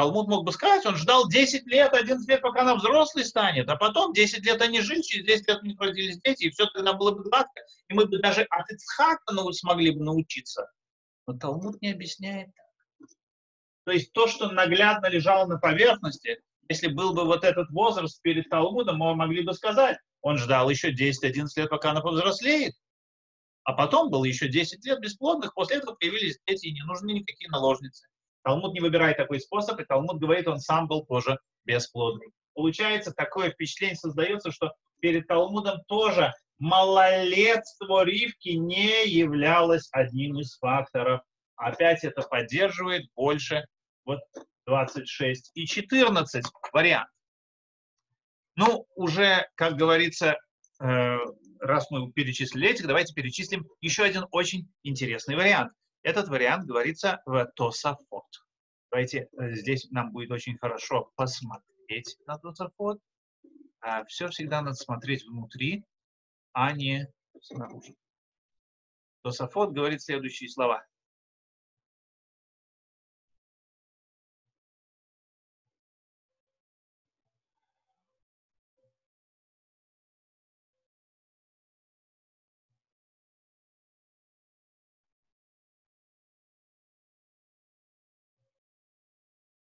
Талмуд 0.00 0.28
мог 0.28 0.44
бы 0.46 0.52
сказать, 0.52 0.86
он 0.86 0.96
ждал 0.96 1.28
10 1.28 1.66
лет, 1.66 1.92
11 1.92 2.26
лет, 2.26 2.40
пока 2.40 2.62
она 2.62 2.74
взрослый 2.74 3.22
станет, 3.22 3.68
а 3.68 3.76
потом 3.76 4.14
10 4.14 4.46
лет 4.46 4.62
они 4.62 4.80
жили, 4.80 5.02
через 5.02 5.26
10 5.26 5.48
лет 5.48 5.62
у 5.62 5.66
них 5.66 5.78
родились 5.78 6.18
дети, 6.22 6.44
и 6.44 6.50
все 6.50 6.64
тогда 6.72 6.94
было 6.94 7.10
бы 7.10 7.22
гладко, 7.22 7.60
и 7.88 7.92
мы 7.92 8.06
бы 8.06 8.18
даже 8.18 8.44
от 8.44 8.70
Ицхака 8.70 9.34
смогли 9.52 9.90
бы 9.90 10.02
научиться. 10.02 10.70
Но 11.26 11.36
Талмуд 11.36 11.82
не 11.82 11.92
объясняет. 11.92 12.48
То 13.84 13.92
есть 13.92 14.10
то, 14.14 14.26
что 14.26 14.50
наглядно 14.50 15.06
лежало 15.10 15.46
на 15.46 15.58
поверхности, 15.58 16.40
если 16.70 16.88
был 16.88 17.12
бы 17.12 17.26
вот 17.26 17.44
этот 17.44 17.68
возраст 17.68 18.22
перед 18.22 18.48
Талмудом, 18.48 18.96
мы 18.96 19.14
могли 19.14 19.42
бы 19.42 19.52
сказать, 19.52 19.98
он 20.22 20.38
ждал 20.38 20.70
еще 20.70 20.94
10-11 20.94 21.46
лет, 21.56 21.68
пока 21.68 21.90
она 21.90 22.00
повзрослеет, 22.00 22.72
а 23.64 23.74
потом 23.74 24.08
было 24.08 24.24
еще 24.24 24.48
10 24.48 24.82
лет 24.86 25.00
бесплодных, 25.00 25.52
после 25.52 25.76
этого 25.76 25.94
появились 25.94 26.38
дети, 26.46 26.68
и 26.68 26.72
не 26.72 26.84
нужны 26.84 27.10
никакие 27.10 27.50
наложницы. 27.50 28.06
Талмуд 28.42 28.72
не 28.72 28.80
выбирает 28.80 29.16
такой 29.16 29.40
способ, 29.40 29.78
и 29.80 29.84
Талмуд 29.84 30.20
говорит, 30.20 30.48
он 30.48 30.58
сам 30.58 30.86
был 30.88 31.04
тоже 31.04 31.38
бесплодный. 31.64 32.32
Получается, 32.54 33.12
такое 33.12 33.50
впечатление 33.50 33.96
создается, 33.96 34.50
что 34.50 34.72
перед 35.00 35.26
Талмудом 35.26 35.80
тоже 35.86 36.32
малолетство 36.58 38.04
Ривки 38.04 38.50
не 38.50 39.06
являлось 39.06 39.88
одним 39.92 40.38
из 40.38 40.56
факторов. 40.58 41.22
Опять 41.56 42.04
это 42.04 42.22
поддерживает 42.22 43.06
больше 43.14 43.66
вот 44.04 44.20
26 44.66 45.52
и 45.54 45.66
14 45.66 46.44
вариант. 46.72 47.08
Ну, 48.56 48.86
уже, 48.94 49.48
как 49.54 49.76
говорится, 49.76 50.36
э, 50.80 51.16
раз 51.60 51.90
мы 51.90 52.10
перечислили 52.12 52.68
этих, 52.68 52.86
давайте 52.86 53.14
перечислим 53.14 53.66
еще 53.80 54.02
один 54.02 54.26
очень 54.30 54.68
интересный 54.82 55.36
вариант. 55.36 55.72
Этот 56.02 56.28
вариант 56.28 56.66
говорится 56.66 57.22
в 57.26 57.44
Тосафот. 57.56 58.26
Давайте 58.90 59.28
э, 59.38 59.52
здесь 59.52 59.90
нам 59.90 60.12
будет 60.12 60.30
очень 60.30 60.56
хорошо 60.56 61.12
посмотреть 61.14 62.16
на 62.26 62.38
Тосафот. 62.38 63.00
А 63.80 64.04
все 64.04 64.28
всегда 64.28 64.62
надо 64.62 64.74
смотреть 64.74 65.24
внутри, 65.26 65.84
а 66.52 66.72
не 66.72 67.06
снаружи. 67.40 67.94
Тосафот 69.22 69.72
говорит 69.72 70.02
следующие 70.02 70.48
слова. 70.48 70.86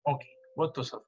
Окей, 0.09 0.35
вот 0.55 0.73
Тосов. 0.73 1.03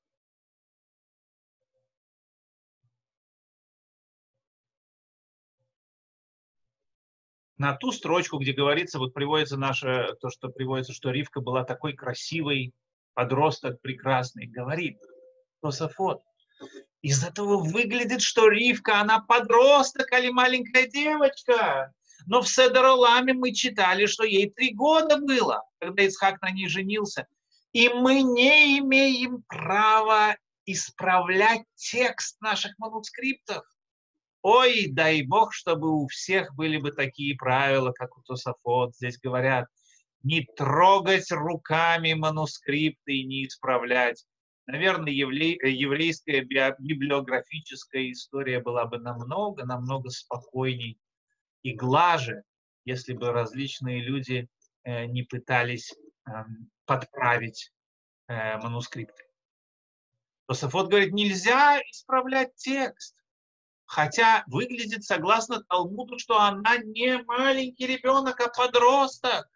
На 7.57 7.75
ту 7.75 7.91
строчку, 7.91 8.37
где 8.37 8.53
говорится, 8.53 8.99
вот 8.99 9.13
приводится 9.13 9.57
наше, 9.57 10.15
то, 10.19 10.29
что 10.29 10.49
приводится, 10.49 10.93
что 10.93 11.11
Ривка 11.11 11.41
была 11.41 11.63
такой 11.63 11.93
красивой, 11.93 12.73
подросток 13.13 13.81
прекрасный, 13.81 14.45
говорит 14.45 14.99
Тософот. 15.61 16.21
Из 17.01 17.23
этого 17.23 17.57
выглядит, 17.57 18.21
что 18.21 18.49
Ривка, 18.49 19.01
она 19.01 19.19
подросток 19.19 20.11
или 20.11 20.29
маленькая 20.29 20.87
девочка. 20.87 21.91
Но 22.27 22.43
в 22.43 22.47
Седороламе 22.47 23.33
мы 23.33 23.51
читали, 23.51 24.05
что 24.05 24.23
ей 24.23 24.51
три 24.51 24.73
года 24.75 25.17
было, 25.17 25.63
когда 25.79 26.07
Исхак 26.07 26.39
на 26.41 26.51
ней 26.51 26.67
женился. 26.67 27.27
И 27.73 27.89
мы 27.89 28.21
не 28.21 28.79
имеем 28.79 29.43
права 29.47 30.35
исправлять 30.65 31.63
текст 31.75 32.39
наших 32.41 32.77
манускриптов. 32.77 33.63
Ой, 34.41 34.87
дай 34.87 35.21
бог, 35.21 35.53
чтобы 35.53 35.89
у 35.89 36.07
всех 36.07 36.53
были 36.55 36.77
бы 36.77 36.91
такие 36.91 37.35
правила, 37.35 37.91
как 37.91 38.17
у 38.17 38.21
Тософот. 38.23 38.95
Здесь 38.95 39.19
говорят, 39.19 39.67
не 40.23 40.47
трогать 40.57 41.31
руками 41.31 42.13
манускрипты 42.13 43.13
и 43.13 43.25
не 43.25 43.45
исправлять. 43.45 44.25
Наверное, 44.67 45.11
еврейская 45.11 46.41
библиографическая 46.41 48.11
история 48.11 48.59
была 48.59 48.85
бы 48.85 48.99
намного, 48.99 49.65
намного 49.65 50.09
спокойней 50.09 50.99
и 51.63 51.73
глаже, 51.73 52.43
если 52.85 53.13
бы 53.13 53.31
различные 53.31 54.01
люди 54.01 54.47
э, 54.83 55.05
не 55.05 55.23
пытались 55.23 55.93
подправить 56.85 57.71
э, 58.27 58.57
манускрипты. 58.57 59.23
Тософот 60.47 60.89
говорит, 60.89 61.13
нельзя 61.13 61.79
исправлять 61.91 62.55
текст. 62.55 63.15
Хотя 63.85 64.43
выглядит, 64.47 65.03
согласно 65.03 65.63
Талмуду, 65.63 66.17
что 66.17 66.39
она 66.39 66.77
не 66.77 67.21
маленький 67.23 67.87
ребенок, 67.87 68.39
а 68.39 68.47
подросток. 68.47 69.49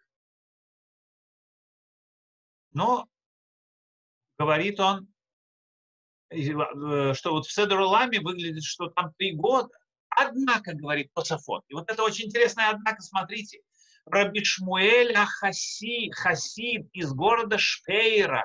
Но, 2.72 3.08
говорит 4.38 4.78
он, 4.80 5.08
э, 6.30 7.14
что 7.14 7.32
вот 7.32 7.46
в 7.46 7.52
Седруламе 7.52 8.20
выглядит, 8.20 8.62
что 8.62 8.88
там 8.88 9.14
три 9.14 9.34
года. 9.34 9.70
Однако, 10.10 10.74
говорит 10.74 11.12
Тософот, 11.14 11.64
и 11.68 11.74
вот 11.74 11.90
это 11.90 12.02
очень 12.02 12.26
интересное, 12.26 12.70
однако, 12.70 13.02
смотрите, 13.02 13.60
Раби 14.06 14.44
Шмуэль 14.44 15.12
Ахаси, 15.14 16.10
Хасид 16.12 16.88
из 16.92 17.12
города 17.12 17.58
Шпейра. 17.58 18.44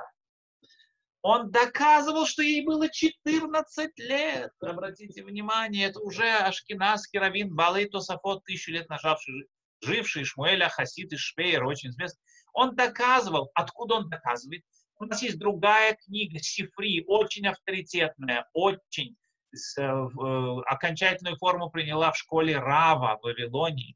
Он 1.21 1.52
доказывал, 1.52 2.26
что 2.26 2.41
ей 2.41 2.65
было 2.65 2.89
14 2.89 3.91
лет. 4.00 4.52
Обратите 4.60 5.24
внимание, 5.24 5.88
это 5.88 6.00
уже 6.00 6.28
ашкенадский 6.28 7.19
раввин 7.19 7.54
Балей 7.54 7.88
Тосафот, 7.88 8.43
тысячу 8.43 8.71
лет 8.71 8.89
нажавший, 8.89 9.47
живший 9.82 10.24
Шмуэль 10.24 10.63
Ахасид 10.63 11.13
из 11.13 11.19
Шпейра, 11.19 11.67
очень 11.67 11.89
известный. 11.89 12.24
Он 12.54 12.76
доказывал. 12.76 13.52
Откуда 13.54 13.95
он 13.95 14.10
доказывает? 14.10 14.63
У 14.97 15.06
нас 15.06 15.21
есть 15.21 15.38
другая 15.38 15.95
книга, 15.95 16.39
Сифри, 16.39 17.04
очень 17.08 17.47
авторитетная, 17.47 18.47
очень 18.54 19.15
э, 19.54 19.82
э, 19.82 20.62
окончательную 20.65 21.38
форму 21.38 21.69
приняла 21.69 22.12
в 22.12 22.17
школе 22.17 22.58
Рава 22.58 23.17
в 23.17 23.24
Вавилонии. 23.24 23.95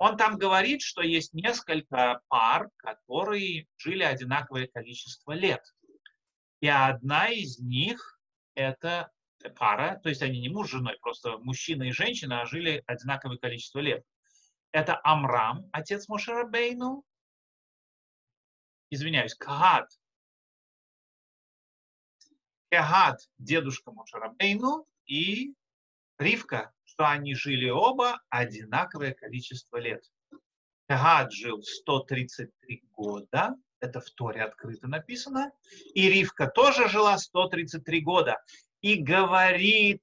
Он 0.00 0.16
там 0.16 0.38
говорит, 0.38 0.80
что 0.80 1.02
есть 1.02 1.34
несколько 1.34 2.22
пар, 2.28 2.70
которые 2.76 3.68
жили 3.76 4.02
одинаковое 4.02 4.66
количество 4.66 5.32
лет. 5.32 5.62
И 6.60 6.68
одна 6.68 7.28
из 7.28 7.58
них– 7.58 8.18
это 8.54 9.12
пара, 9.56 10.00
то 10.02 10.08
есть 10.08 10.22
они 10.22 10.40
не 10.40 10.48
муж 10.48 10.68
с 10.68 10.70
женой, 10.70 10.96
просто 11.02 11.36
мужчина 11.36 11.82
и 11.82 11.92
женщина 11.92 12.46
жили 12.46 12.82
одинаковое 12.86 13.36
количество 13.36 13.80
лет. 13.80 14.02
Это 14.72 14.98
Амрам, 15.04 15.68
отец 15.70 16.08
Мошерабейну, 16.08 17.04
извиняюсь, 18.88 19.34
Кагат, 19.34 19.90
Кагат, 22.70 23.20
дедушка 23.36 23.92
Мошерабейну, 23.92 24.86
и 25.04 25.54
Ривка, 26.18 26.72
что 26.90 27.08
они 27.08 27.34
жили 27.34 27.68
оба 27.68 28.20
одинаковое 28.30 29.12
количество 29.14 29.76
лет. 29.76 30.02
Кагат 30.88 31.32
жил 31.32 31.62
133 31.62 32.82
года, 32.92 33.54
это 33.78 34.00
в 34.00 34.10
Торе 34.10 34.42
открыто 34.42 34.88
написано, 34.88 35.52
и 35.94 36.10
Ривка 36.10 36.48
тоже 36.48 36.88
жила 36.88 37.16
133 37.16 38.00
года. 38.00 38.38
И 38.80 38.96
говорит 38.96 40.02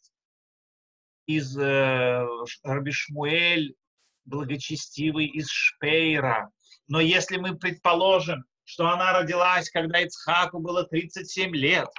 из 1.26 1.58
э, 1.58 2.26
Рабишмуэль, 2.64 3.76
благочестивый 4.24 5.26
из 5.26 5.50
Шпейра. 5.50 6.52
Но 6.88 7.02
если 7.02 7.38
мы 7.38 7.58
предположим, 7.58 8.46
что 8.64 8.88
она 8.88 9.12
родилась, 9.12 9.70
когда 9.70 10.00
Ицхаку 10.00 10.60
было 10.60 10.86
37 10.86 11.54
лет, 11.54 11.90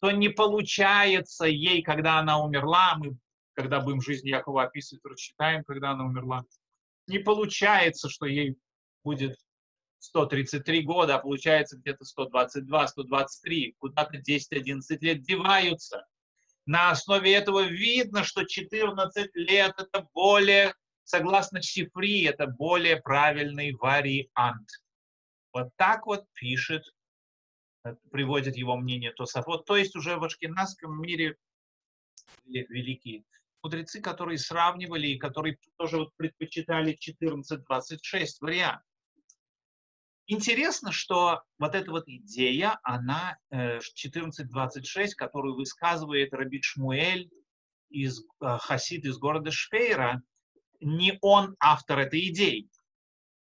то 0.00 0.10
не 0.10 0.28
получается 0.28 1.46
ей, 1.46 1.82
когда 1.82 2.18
она 2.18 2.40
умерла, 2.40 2.96
мы 2.96 3.16
когда 3.54 3.80
будем 3.80 4.00
жизнь 4.00 4.28
Якова 4.28 4.64
описывать, 4.64 5.04
рассчитаем, 5.04 5.64
когда 5.64 5.92
она 5.92 6.04
умерла. 6.04 6.44
Не 7.06 7.18
получается, 7.18 8.08
что 8.08 8.26
ей 8.26 8.56
будет 9.02 9.36
133 9.98 10.82
года, 10.82 11.16
а 11.16 11.18
получается 11.18 11.78
где-то 11.78 12.04
122, 12.04 12.88
123, 12.88 13.76
куда-то 13.78 14.18
10-11 14.18 14.80
лет 15.00 15.22
деваются. 15.22 16.06
На 16.66 16.90
основе 16.90 17.34
этого 17.34 17.62
видно, 17.62 18.24
что 18.24 18.44
14 18.44 19.30
лет 19.34 19.74
это 19.78 20.08
более, 20.14 20.74
согласно 21.04 21.62
Шифри, 21.62 22.24
это 22.24 22.46
более 22.46 23.00
правильный 23.00 23.74
вариант. 23.74 24.68
Вот 25.52 25.68
так 25.76 26.06
вот 26.06 26.24
пишет, 26.32 26.84
э, 27.84 27.94
приводит 28.10 28.56
его 28.56 28.76
мнение 28.76 29.12
Тософот. 29.12 29.66
То 29.66 29.76
есть 29.76 29.94
уже 29.94 30.16
в 30.16 30.24
ашкенадском 30.24 31.00
мире 31.00 31.36
великие 32.46 33.24
мудрецы, 33.64 34.00
которые 34.00 34.38
сравнивали 34.38 35.08
и 35.08 35.18
которые 35.18 35.56
тоже 35.76 35.96
вот 35.96 36.14
предпочитали 36.16 36.96
14-26 36.96 38.26
вариант. 38.40 38.82
Интересно, 40.26 40.92
что 40.92 41.42
вот 41.58 41.74
эта 41.74 41.90
вот 41.90 42.04
идея, 42.06 42.78
она 42.82 43.36
14.26, 43.52 44.82
э, 44.96 45.08
которую 45.16 45.56
высказывает 45.56 46.32
Раби 46.32 46.60
Шмуэль 46.62 47.30
из 47.90 48.20
э, 48.20 48.24
Хасид 48.60 49.04
из 49.04 49.18
города 49.18 49.50
Швейра, 49.50 50.22
не 50.80 51.18
он 51.20 51.56
автор 51.58 52.00
этой 52.00 52.28
идеи. 52.28 52.68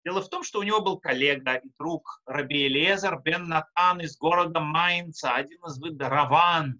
Дело 0.05 0.21
в 0.21 0.29
том, 0.29 0.43
что 0.43 0.59
у 0.59 0.63
него 0.63 0.81
был 0.81 0.99
коллега 0.99 1.55
и 1.55 1.69
друг 1.77 2.21
Раби 2.25 2.67
Элиезер 2.67 3.19
бен 3.21 3.47
Натан 3.47 4.01
из 4.01 4.17
города 4.17 4.59
Майнца, 4.59 5.33
один 5.33 5.59
из 5.65 5.79
Раван, 5.99 6.79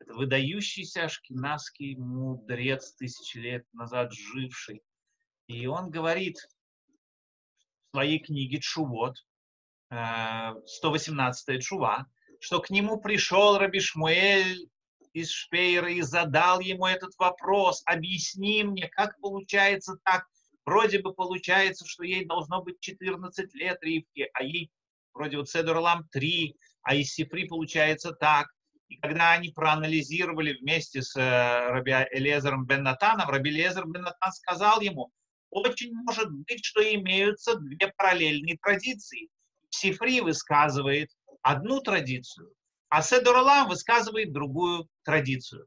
это 0.00 0.14
выдающийся 0.14 1.04
ашкенадский 1.04 1.96
мудрец, 1.96 2.92
тысячи 2.94 3.38
лет 3.38 3.66
назад 3.72 4.12
живший. 4.12 4.82
И 5.46 5.66
он 5.66 5.90
говорит 5.90 6.36
в 6.36 7.90
своей 7.90 8.18
книге 8.18 8.60
Чувот, 8.60 9.16
118 9.88 11.62
Чува, 11.62 12.06
что 12.40 12.60
к 12.60 12.70
нему 12.70 13.00
пришел 13.00 13.58
Раби 13.58 13.80
Шмуэль 13.80 14.68
из 15.12 15.30
Шпейра 15.30 15.90
и 15.90 16.02
задал 16.02 16.60
ему 16.60 16.86
этот 16.86 17.12
вопрос. 17.18 17.82
Объясни 17.86 18.64
мне, 18.64 18.88
как 18.88 19.18
получается 19.20 19.96
так? 20.04 20.26
Вроде 20.64 20.98
бы 21.00 21.14
получается, 21.14 21.86
что 21.86 22.04
ей 22.04 22.24
должно 22.24 22.62
быть 22.62 22.80
14 22.80 23.54
лет 23.54 23.78
Ривки, 23.82 24.28
а 24.32 24.42
ей 24.42 24.72
вроде 25.12 25.36
вот 25.36 25.48
Седор 25.48 25.76
Лам 25.76 26.08
3, 26.10 26.56
а 26.82 26.94
из 26.94 27.12
Сифри 27.12 27.46
получается 27.46 28.12
так. 28.12 28.48
И 28.88 28.96
когда 28.96 29.32
они 29.32 29.50
проанализировали 29.50 30.54
вместе 30.54 31.02
с 31.02 31.16
э, 31.16 31.68
Раби 31.68 31.92
Элезером 32.12 32.66
бен 32.66 32.82
Натаном, 32.82 33.28
Раби 33.28 33.50
Элезер 33.50 33.86
бен 33.86 34.06
сказал 34.32 34.80
ему, 34.80 35.10
очень 35.50 35.92
может 35.94 36.30
быть, 36.30 36.64
что 36.64 36.82
имеются 36.82 37.56
две 37.56 37.92
параллельные 37.96 38.58
традиции. 38.58 39.28
Сифри 39.70 40.20
высказывает 40.20 41.10
одну 41.42 41.80
традицию, 41.80 42.52
а 42.88 43.02
Седор 43.02 43.36
Олам 43.36 43.68
высказывает 43.68 44.32
другую 44.32 44.88
традицию. 45.04 45.66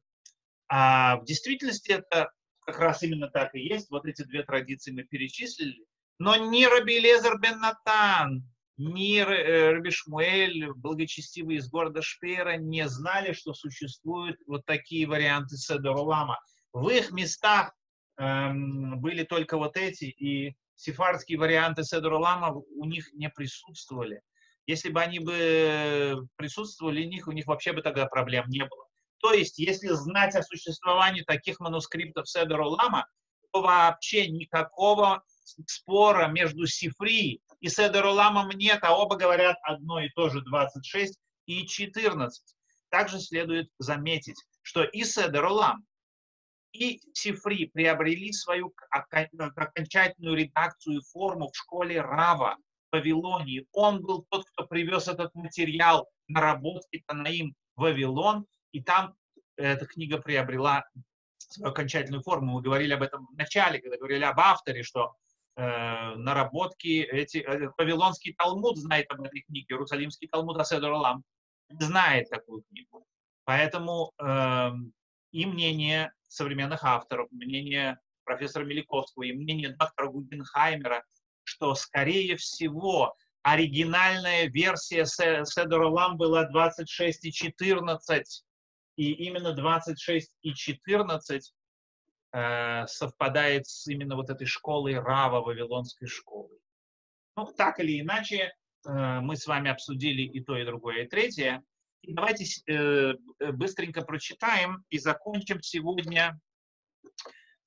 А 0.70 1.18
в 1.18 1.26
действительности 1.26 1.92
это 1.92 2.32
как 2.66 2.80
раз 2.80 3.02
именно 3.04 3.30
так 3.30 3.56
и 3.56 3.62
есть. 3.62 3.90
Вот 3.90 4.06
эти 4.06 4.24
две 4.24 4.44
традиции 4.44 4.92
мы 4.92 5.04
перечислили. 5.04 5.86
Но 6.20 6.36
ни 6.36 6.66
Раби 6.66 7.00
Лезер 7.00 7.40
бен 7.40 7.62
ни 8.78 9.18
э, 9.18 9.72
Раби 9.72 9.90
Шмуэль, 9.90 10.72
благочестивый 10.76 11.58
из 11.58 11.70
города 11.70 12.02
Шпера, 12.02 12.58
не 12.58 12.88
знали, 12.88 13.34
что 13.34 13.54
существуют 13.54 14.38
вот 14.46 14.66
такие 14.66 15.08
варианты 15.08 15.58
Седорулама. 15.58 16.40
В 16.74 16.90
их 16.90 17.12
местах 17.12 17.74
эм, 18.18 19.00
были 19.00 19.24
только 19.24 19.58
вот 19.58 19.78
эти, 19.78 20.06
и 20.06 20.56
сефардские 20.76 21.40
варианты 21.40 21.84
Седорулама 21.84 22.54
у 22.54 22.86
них 22.86 23.12
не 23.14 23.30
присутствовали. 23.30 24.22
Если 24.68 24.90
бы 24.90 25.02
они 25.02 25.20
бы 25.20 26.28
присутствовали, 26.36 27.06
у 27.06 27.10
них, 27.10 27.28
у 27.28 27.32
них 27.32 27.48
вообще 27.48 27.74
бы 27.74 27.82
тогда 27.82 28.06
проблем 28.06 28.46
не 28.48 28.60
было. 28.60 28.86
То 29.20 29.34
есть, 29.34 29.58
если 29.58 29.88
знать 29.88 30.36
о 30.36 30.44
существовании 30.44 31.24
таких 31.24 31.60
манускриптов 31.60 32.30
Седорулама, 32.30 33.08
то 33.52 33.62
вообще 33.62 34.28
никакого 34.28 35.24
спора 35.66 36.28
между 36.28 36.68
Сифри 36.68 37.42
и 37.60 37.70
Седоруламом 37.70 38.50
нет, 38.50 38.80
а 38.84 38.98
оба 38.98 39.16
говорят 39.16 39.58
одно 39.64 40.00
и 40.00 40.10
то 40.10 40.30
же 40.30 40.42
26 40.42 41.18
и 41.46 41.66
14. 41.66 42.56
Также 42.90 43.20
следует 43.20 43.70
заметить, 43.80 44.42
что 44.62 44.84
и 44.84 45.04
Седорулам, 45.04 45.86
и 46.74 47.02
Сифри 47.14 47.66
приобрели 47.74 48.32
свою 48.32 48.74
окончательную 48.90 50.36
редакцию 50.36 51.00
и 51.00 51.04
форму 51.12 51.50
в 51.50 51.56
школе 51.56 52.02
Рава 52.02 52.58
в 52.92 52.96
Вавилонии. 52.96 53.66
Он 53.72 54.02
был 54.02 54.26
тот, 54.30 54.46
кто 54.52 54.66
привез 54.68 55.08
этот 55.08 55.34
материал 55.34 56.08
наработки 56.28 57.04
Танаим 57.08 57.56
в 57.76 57.82
Вавилон, 57.82 58.46
и 58.72 58.84
там 58.84 59.16
эта 59.56 59.86
книга 59.86 60.20
приобрела 60.20 60.84
свою 61.38 61.72
окончательную 61.72 62.22
форму. 62.22 62.54
Мы 62.54 62.62
говорили 62.62 62.94
об 62.94 63.02
этом 63.02 63.28
в 63.28 63.38
начале, 63.38 63.82
когда 63.82 63.98
говорили 63.98 64.24
об 64.24 64.40
авторе, 64.40 64.84
что 64.84 65.06
э, 65.06 65.27
наработки, 65.58 67.02
эти, 67.02 67.38
э, 67.38 67.72
Вавилонский 67.78 68.34
Талмуд 68.34 68.78
знает 68.78 69.12
об 69.12 69.22
этой 69.22 69.42
книге, 69.42 69.66
Иерусалимский 69.70 70.28
Талмуд 70.28 70.58
Аседор 70.60 70.94
Алам 70.94 71.24
знает 71.70 72.30
такую 72.30 72.64
книгу. 72.70 73.06
Поэтому 73.44 74.12
э, 74.22 74.70
и 75.32 75.46
мнение 75.46 76.12
современных 76.28 76.84
авторов, 76.84 77.28
мнение 77.32 77.98
профессора 78.24 78.66
Меликовского 78.66 79.24
и 79.24 79.34
мнение 79.34 79.70
доктора 79.70 80.10
Гугенхаймера, 80.10 81.04
что, 81.44 81.74
скорее 81.76 82.36
всего, 82.36 83.16
оригинальная 83.42 84.48
версия 84.48 85.06
Седора 85.06 85.88
Лам 85.88 86.18
была 86.18 86.44
26 86.44 87.26
и 87.26 87.32
14, 87.32 88.44
и 88.98 89.12
именно 89.12 89.54
26 89.54 90.32
и 90.42 90.54
14 90.54 91.54
Э, 91.67 91.67
совпадает 92.32 93.68
с 93.68 93.88
именно 93.88 94.16
вот 94.16 94.30
этой 94.30 94.46
школой 94.46 95.00
Рава, 95.00 95.42
Вавилонской 95.42 96.08
школы. 96.08 96.58
Ну, 97.38 97.46
так 97.46 97.80
или 97.80 98.02
иначе, 98.02 98.52
э, 98.88 99.20
мы 99.22 99.36
с 99.36 99.46
вами 99.46 99.70
обсудили 99.70 100.24
и 100.24 100.44
то, 100.44 100.58
и 100.58 100.66
другое, 100.66 101.04
и 101.04 101.08
третье. 101.08 101.64
И 102.02 102.14
давайте 102.14 102.46
э, 102.68 103.14
быстренько 103.52 104.02
прочитаем 104.02 104.84
и 104.90 104.98
закончим 104.98 105.62
сегодня, 105.62 106.40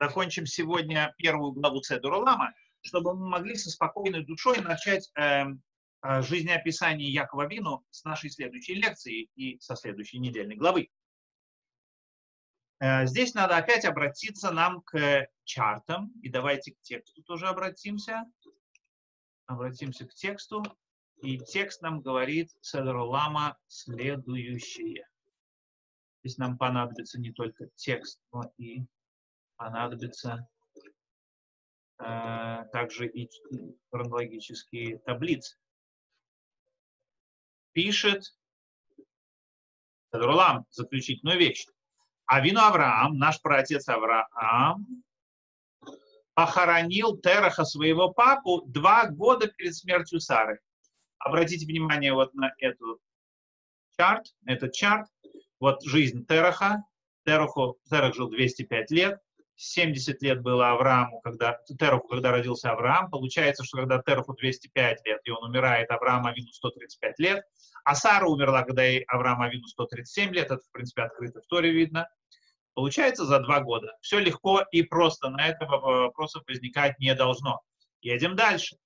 закончим 0.01 0.45
сегодня 0.45 1.15
первую 1.19 1.53
главу 1.53 1.81
Цедура 1.81 2.17
Лама, 2.17 2.53
чтобы 2.83 3.15
мы 3.15 3.29
могли 3.29 3.55
со 3.55 3.71
спокойной 3.71 4.25
душой 4.25 4.61
начать 4.61 5.13
жизнеописание 6.03 7.13
Якова 7.13 7.47
Вину 7.47 7.85
с 7.91 8.05
нашей 8.05 8.31
следующей 8.31 8.75
лекции 8.75 9.29
и 9.37 9.61
со 9.61 9.77
следующей 9.77 10.19
недельной 10.19 10.57
главы. 10.57 10.89
Э, 12.81 13.07
здесь 13.07 13.35
надо 13.35 13.57
опять 13.57 13.85
обратиться 13.85 14.51
нам 14.51 14.81
к 14.83 15.29
чартам. 15.45 16.13
И 16.23 16.31
давайте 16.31 16.73
к 16.73 16.81
тексту 16.81 17.23
тоже 17.23 17.47
обратимся. 17.47 18.25
Обратимся 19.47 20.07
к 20.07 20.15
тексту. 20.15 20.63
И 21.23 21.39
текст 21.39 21.83
нам 21.83 22.01
говорит 22.01 22.51
Седрулама 22.63 23.59
следующее. 23.67 25.07
Здесь 26.23 26.39
нам 26.39 26.57
понадобится 26.57 27.21
не 27.21 27.33
только 27.33 27.69
текст, 27.77 28.21
но 28.33 28.51
и 28.57 28.87
понадобится 29.57 30.49
э, 31.99 32.65
также 32.73 33.07
и 33.07 33.31
хронологические 33.91 34.99
таблицы. 35.01 35.59
Пишет 37.73 38.35
Седрулам 40.11 40.65
заключительную 40.71 41.39
вещь. 41.39 41.67
Авину 42.31 42.61
Авраам, 42.61 43.19
наш 43.19 43.43
праотец 43.43 43.89
Авраам, 43.89 44.87
похоронил 46.35 47.19
Тераха, 47.19 47.65
своего 47.65 48.13
папу, 48.13 48.63
два 48.67 49.09
года 49.09 49.49
перед 49.49 49.75
смертью 49.75 50.21
Сары. 50.21 50.61
Обратите 51.19 51.67
внимание 51.67 52.13
вот 52.13 52.33
на 52.35 52.53
эту 52.59 53.01
чарт, 53.99 54.27
этот 54.47 54.73
чарт. 54.73 55.09
Вот 55.59 55.83
жизнь 55.83 56.25
Тераха. 56.25 56.85
Тераху, 57.27 57.81
Терах 57.91 58.15
жил 58.15 58.31
205 58.31 58.93
лет. 58.93 59.19
70 59.57 60.23
лет 60.23 60.41
было 60.41 60.71
Аврааму, 60.71 61.21
когда, 61.23 61.59
Тераху, 61.81 62.07
когда 62.07 62.31
родился 62.31 62.71
Авраам. 62.71 63.11
Получается, 63.11 63.65
что 63.65 63.79
когда 63.79 64.01
Тераху 64.01 64.35
205 64.35 65.05
лет, 65.05 65.21
и 65.25 65.31
он 65.31 65.51
умирает, 65.51 65.91
Авраам 65.91 66.27
Авину 66.27 66.53
135 66.53 67.19
лет. 67.19 67.45
А 67.83 67.97
Сара 67.97 68.29
умерла, 68.29 68.63
когда 68.63 68.87
и 68.87 69.03
Авраам 69.09 69.43
Авину 69.43 69.67
137 69.67 70.33
лет. 70.33 70.47
Это, 70.47 70.63
в 70.63 70.71
принципе, 70.71 71.03
открыто 71.03 71.41
в 71.41 71.47
Торе 71.49 71.73
видно. 71.73 72.09
Получается 72.81 73.27
за 73.27 73.41
два 73.41 73.61
года. 73.61 73.95
Все 74.01 74.21
легко 74.21 74.63
и 74.73 74.83
просто. 74.83 75.29
На 75.29 75.49
это 75.49 75.67
вопросов 75.67 76.43
возникать 76.49 76.99
не 76.99 77.15
должно. 77.15 77.61
Едем 78.01 78.37
дальше. 78.37 78.79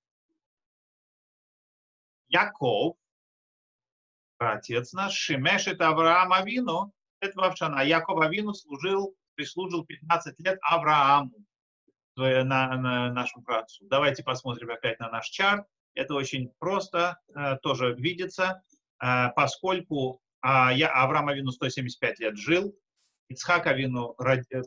Яков, 2.27 2.97
отец 4.37 4.91
наш, 4.91 5.13
Шимешет 5.13 5.79
Авраам 5.79 6.33
Авину, 6.33 6.91
это 7.21 7.39
Вавшана. 7.39 7.85
Яков 7.85 8.19
Авину 8.19 8.53
служил, 8.53 9.15
прислужил 9.35 9.85
15 9.85 10.41
лет 10.41 10.59
Аврааму, 10.61 11.31
на, 12.17 12.43
на 12.43 13.13
нашему 13.13 13.45
працу. 13.45 13.85
Давайте 13.87 14.23
посмотрим 14.23 14.71
опять 14.71 14.99
на 14.99 15.09
наш 15.09 15.29
чарт. 15.29 15.65
Это 15.93 16.15
очень 16.15 16.51
просто, 16.59 17.17
э, 17.33 17.55
тоже 17.63 17.93
видится, 17.93 18.61
э, 19.01 19.29
поскольку 19.37 20.19
э, 20.43 20.47
я, 20.73 20.91
Авраам 20.91 21.29
Авину 21.29 21.51
175 21.51 22.19
лет 22.19 22.35
жил, 22.35 22.75
Ицхак 23.29 23.67
Авину, 23.67 24.15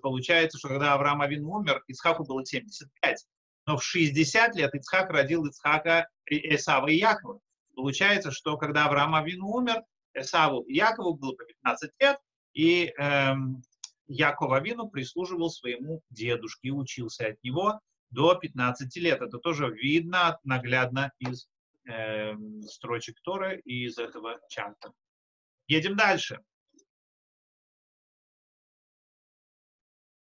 получается, 0.03 0.59
что 0.59 0.69
когда 0.69 0.95
Авраам 0.95 1.21
Авину 1.23 1.51
умер, 1.51 1.83
Ицхаку 1.87 2.25
было 2.25 2.45
75. 2.45 3.27
Но 3.67 3.77
в 3.77 3.85
60 3.85 4.57
лет 4.57 4.75
Ицхак 4.75 5.11
родил 5.11 5.47
Ицхака, 5.47 6.09
Исава 6.27 6.89
и 6.89 6.97
Якова. 6.97 7.41
Получается, 7.77 8.31
что 8.33 8.57
когда 8.57 8.87
Авраам 8.87 9.15
Авину 9.15 9.47
умер, 9.49 9.83
Исаву 10.15 10.63
и 10.63 10.75
Якову 10.75 11.15
было 11.15 11.33
по 11.33 11.45
15 11.45 11.93
лет, 12.01 12.19
и 12.53 12.93
эм, 12.99 13.63
Яков 14.07 14.53
Авину 14.53 14.89
прислуживал 14.89 15.51
своему 15.51 16.03
дедушке 16.11 16.69
и 16.69 16.73
учился 16.73 17.29
от 17.29 17.45
него 17.45 17.81
до 18.11 18.35
15 18.35 18.97
лет. 18.97 19.21
Это 19.21 19.39
тоже 19.39 19.71
видно 19.71 20.39
наглядно 20.43 21.13
из 21.19 21.49
э, 21.89 22.35
строчек 22.67 23.21
Торы 23.23 23.61
и 23.65 23.85
из 23.85 23.99
этого 23.99 24.41
чарта. 24.49 24.93
Едем 25.67 25.97
дальше. 25.97 26.41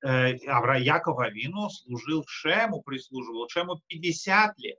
Авра 0.02 0.78
Яков 0.78 1.18
Авину 1.20 1.70
служил 1.70 2.24
Шему, 2.26 2.82
прислуживал 2.82 3.48
Шему 3.48 3.80
50 3.86 4.58
лет. 4.58 4.78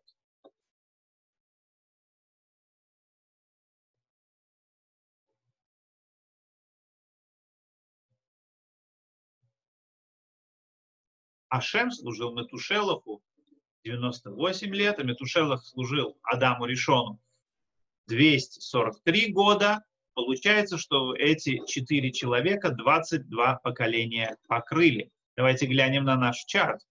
Ашем 11.54 11.92
служил 11.92 12.34
Метушелаху 12.34 13.22
98 13.84 14.74
лет, 14.74 14.98
а 14.98 15.04
Метушелах 15.04 15.64
служил 15.64 16.18
Адаму 16.24 16.66
Ришону 16.66 17.20
243 18.08 19.32
года. 19.32 19.84
Получается, 20.14 20.78
что 20.78 21.16
эти 21.16 21.66
четыре 21.66 22.12
человека 22.12 22.70
22 22.70 23.56
поколения 23.64 24.38
покрыли. 24.48 25.12
Давайте 25.36 25.66
глянем 25.66 26.06
на 26.06 26.16
наш 26.16 26.44
чарт. 26.46 26.82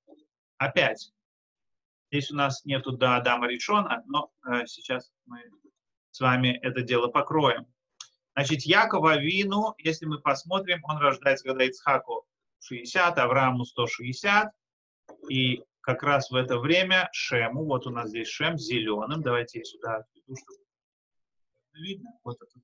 Опять. 0.59 1.13
Здесь 2.11 2.31
у 2.31 2.37
нас 2.37 2.65
нету 2.65 2.93
до 2.93 3.17
Адама 3.17 3.47
Ришона, 3.47 4.03
но 4.07 4.33
э, 4.47 4.67
сейчас 4.67 5.13
мы 5.27 5.39
с 6.11 6.21
вами 6.21 6.59
это 6.63 6.83
дело 6.83 7.09
покроем. 7.09 7.67
Значит, 8.35 8.63
Якова 8.63 9.19
Вину, 9.19 9.75
если 9.79 10.07
мы 10.07 10.19
посмотрим, 10.19 10.81
он 10.85 10.99
рождается, 10.99 11.45
когда 11.45 11.65
Ицхаку 11.65 12.27
60, 12.61 13.19
Аврааму 13.19 13.65
160. 13.65 14.53
И 15.31 15.63
как 15.81 16.03
раз 16.03 16.31
в 16.31 16.35
это 16.35 16.59
время 16.59 17.09
Шему, 17.13 17.65
вот 17.65 17.87
у 17.87 17.91
нас 17.91 18.09
здесь 18.09 18.29
Шем 18.29 18.59
зеленым, 18.59 19.23
давайте 19.23 19.61
я 19.61 19.65
сюда 19.65 19.97
отведу, 19.99 20.37
чтобы 20.37 20.63
видно. 21.75 22.11
Вот 22.25 22.37
этот 22.41 22.63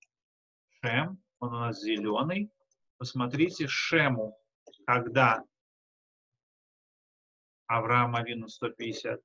Шем, 0.83 1.23
он 1.39 1.55
у 1.55 1.59
нас 1.59 1.81
зеленый. 1.81 2.51
Посмотрите, 2.99 3.67
Шему, 3.69 4.39
когда 4.87 5.45
Авраам 7.67 8.17
Авину 8.17 8.49
150, 8.49 9.21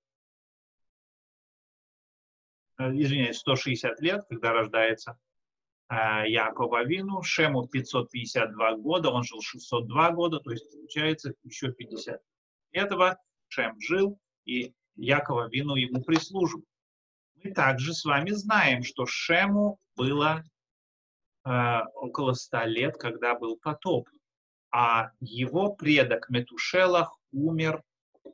э, 2.77 2.83
извиняюсь, 2.91 3.37
160 3.37 3.99
лет, 4.01 4.25
когда 4.29 4.53
рождается 4.53 5.17
Э, 5.93 6.27
Якова 6.27 6.79
Авину, 6.79 7.21
Шему 7.21 7.67
552 7.67 8.77
года, 8.77 9.09
он 9.09 9.23
жил 9.23 9.41
602 9.41 10.11
года, 10.11 10.39
то 10.39 10.51
есть 10.51 10.71
получается 10.71 11.33
еще 11.43 11.71
50. 11.71 12.21
Этого 12.71 13.19
Шем 13.47 13.79
жил, 13.79 14.19
и 14.45 14.73
Якова 14.95 15.49
Вину 15.49 15.75
ему 15.75 16.01
прислуживал. 16.03 16.65
Мы 17.43 17.51
также 17.51 17.93
с 17.93 18.05
вами 18.05 18.31
знаем, 18.31 18.83
что 18.83 19.05
Шему 19.05 19.77
было 19.95 20.43
э, 21.45 21.79
около 21.95 22.34
100 22.34 22.63
лет, 22.65 22.97
когда 22.97 23.36
был 23.38 23.58
потоп, 23.58 24.08
а 24.71 25.12
его 25.19 25.73
предок 25.73 26.29
Метушелах 26.29 27.17
умер 27.32 27.84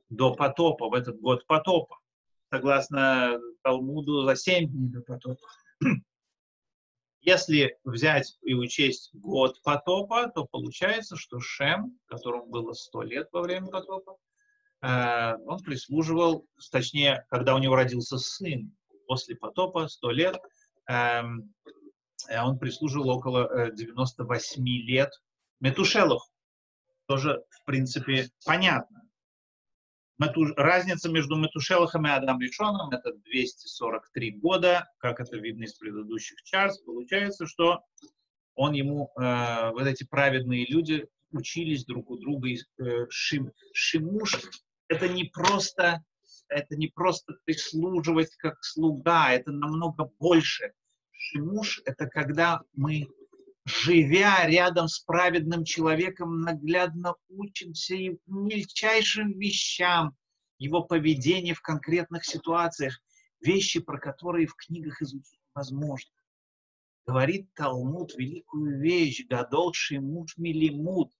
до 0.10 0.34
потопа, 0.34 0.89
в 0.89 0.93
этот 0.93 1.19
год 1.19 1.45
потопа, 1.45 2.00
согласно 2.52 3.39
Талмуду, 3.62 4.24
за 4.24 4.36
7 4.36 4.69
дней 4.69 4.89
до 4.89 5.02
потопа. 5.02 5.48
Если 7.22 7.78
взять 7.84 8.38
и 8.41 8.54
учесть 8.54 9.10
год 9.13 9.62
потопа, 9.63 10.32
то 10.34 10.45
получается, 10.45 11.17
что 11.17 11.39
Шем, 11.39 12.00
которому 12.06 12.45
было 12.45 12.74
100 12.74 13.02
лет 13.04 13.30
во 13.34 13.41
время 13.41 13.67
потопа, 13.67 14.15
э, 14.82 15.36
он 15.45 15.60
прислуживал, 15.60 16.48
точнее, 16.72 17.26
когда 17.30 17.56
у 17.56 17.60
него 17.60 17.76
родился 17.76 18.17
сын 18.17 18.72
после 19.08 19.36
потопа, 19.36 19.88
100 19.88 20.12
лет, 20.12 20.38
эм, 20.88 21.54
он 22.29 22.60
прислуживал 22.60 23.10
около 23.10 23.71
98 23.71 24.62
э, 24.62 24.65
лет 24.84 25.12
Метушелах. 25.60 26.29
Тоже, 27.08 27.43
в 27.49 27.65
принципе, 27.65 28.29
понятно. 28.45 29.03
Разница 30.58 31.10
между 31.10 31.38
Метушелахом 31.38 32.05
и 32.05 32.10
Адам 32.10 32.41
Ришоном 32.41 32.89
это 32.91 33.13
243 33.13 34.32
года, 34.32 34.89
как 34.97 35.19
это 35.21 35.38
видно 35.38 35.63
из 35.63 35.75
предыдущих 35.75 36.43
чарс. 36.43 36.79
Получается, 36.79 37.45
что 37.45 37.82
он 38.55 38.73
ему, 38.73 39.12
э, 39.15 39.71
вот 39.71 39.88
эти 39.88 40.03
праведные 40.03 40.65
люди 40.65 41.08
учились 41.32 41.86
друг 41.86 42.10
у 42.10 42.17
друга. 42.17 42.49
Э, 42.49 43.05
шим, 43.10 43.51
шимуш 43.73 44.36
это 44.89 45.08
не 45.08 45.25
просто 45.25 46.03
это 46.49 46.75
не 46.75 46.88
просто 46.88 47.36
прислуживать 47.45 48.36
как 48.38 48.63
слуга, 48.63 49.32
это 49.32 49.51
намного 49.51 50.12
больше. 50.19 50.73
Шимуш— 51.19 51.82
это 51.86 52.08
когда 52.08 52.62
мы, 52.73 53.08
живя 53.65 54.47
рядом 54.47 54.88
с 54.88 54.99
праведным 54.99 55.65
человеком, 55.65 56.41
наглядно 56.41 57.13
учимся 57.27 57.95
и 57.95 58.17
мельчайшим 58.25 59.38
вещам, 59.38 60.15
его 60.60 60.82
поведение 60.84 61.53
в 61.53 61.62
конкретных 61.62 62.25
ситуациях, 62.25 62.99
вещи, 63.41 63.82
про 63.82 63.99
которые 63.99 64.47
в 64.47 64.55
книгах 64.55 65.01
изучить 65.01 65.39
возможно. 65.53 66.12
Говорит 67.05 67.53
Талмуд 67.53 68.15
великую 68.15 68.79
вещь, 68.79 69.25
гадол 69.27 69.73
шимуш 69.73 70.38
милимуд. 70.38 71.12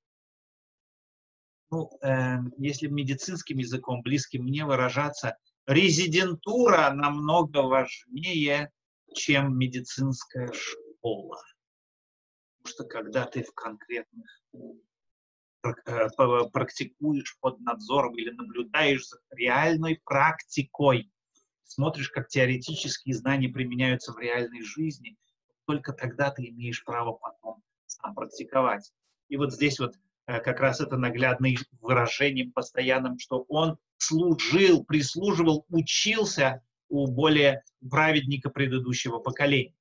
Ну, 1.72 1.92
э, 2.02 2.38
если 2.58 2.88
медицинским 2.88 3.58
языком, 3.58 4.02
близким 4.02 4.44
мне 4.44 4.66
выражаться, 4.66 5.38
резидентура 5.68 6.92
намного 6.94 7.64
важнее, 7.64 8.72
чем 9.14 9.58
медицинская 9.58 10.52
школа. 10.52 11.42
Потому 12.58 12.74
что 12.74 12.84
когда 12.86 13.26
ты 13.26 13.44
в 13.44 13.54
конкретных 13.54 14.42
Э, 15.62 16.08
практикуешь 16.54 17.38
под 17.42 17.60
надзором 17.60 18.18
или 18.18 18.30
наблюдаешь 18.30 19.06
за 19.08 19.18
реальной 19.32 20.00
практикой, 20.06 21.12
смотришь, 21.64 22.10
как 22.10 22.30
теоретические 22.30 23.14
знания 23.14 23.50
применяются 23.50 24.14
в 24.14 24.20
реальной 24.20 24.62
жизни, 24.62 25.18
только 25.66 25.92
тогда 25.92 26.32
ты 26.32 26.46
имеешь 26.48 26.84
право 26.86 27.12
потом 27.12 27.62
сам 27.88 28.16
практиковать. 28.16 28.94
И 29.28 29.36
вот 29.36 29.54
здесь 29.54 29.80
вот 29.80 29.96
э, 30.28 30.40
как 30.40 30.62
раз 30.62 30.80
это 30.80 30.96
наглядное 30.96 31.58
выражение 31.82 32.50
постоянным, 32.50 33.20
что 33.20 33.44
он 33.50 33.78
служил, 33.98 34.86
прислуживал, 34.86 35.66
учился 35.68 36.64
у 36.90 37.08
более 37.08 37.64
праведника 37.90 38.50
предыдущего 38.50 39.20
поколения. 39.20 39.74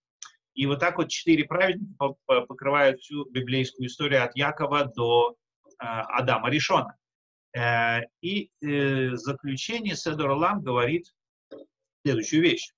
И 0.55 0.67
вот 0.67 0.81
так 0.81 0.99
вот 0.99 1.09
четыре 1.09 1.45
праведника 1.45 2.15
покрывают 2.27 3.01
всю 3.01 3.25
библейскую 3.31 3.87
историю 3.87 4.25
от 4.25 4.35
Якова 4.37 4.87
до 4.87 5.31
э, 5.33 5.75
Адама 5.79 6.51
Ришона. 6.51 6.97
Э, 7.57 8.01
и 8.21 8.51
э, 8.61 9.15
заключение 9.15 9.95
Седор 9.95 10.33
Лам 10.33 10.61
говорит 10.63 11.15
следующую 12.05 12.43
вещь. 12.43 12.73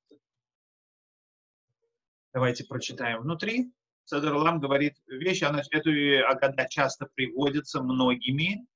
Давайте 2.35 2.65
прочитаем 2.65 3.23
внутри. 3.23 3.73
Седор 4.05 4.35
Лам 4.35 4.61
говорит 4.61 4.97
вещь, 5.07 5.43
она, 5.43 5.63
эту 5.71 5.91
Агада 6.29 6.67
часто 6.69 7.07
приводится 7.15 7.83
многими. 7.83 8.67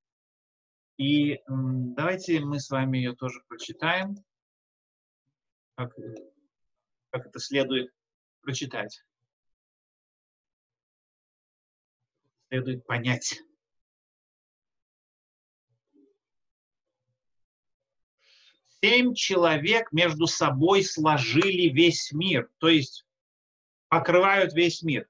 И 0.97 1.40
давайте 1.47 2.40
мы 2.40 2.59
с 2.59 2.71
вами 2.71 2.99
ее 2.99 3.14
тоже 3.14 3.43
прочитаем, 3.49 4.17
как, 5.75 5.95
как 7.11 7.27
это 7.27 7.39
следует 7.39 7.93
прочитать. 8.41 9.05
Следует 12.49 12.87
понять. 12.87 13.41
Семь 18.81 19.15
человек 19.15 19.91
между 19.93 20.27
собой 20.27 20.85
сложили 20.85 21.73
весь 21.73 22.13
мир, 22.13 22.51
то 22.59 22.69
есть 22.69 23.07
покрывают 23.89 24.53
весь 24.53 24.83
мир. 24.83 25.09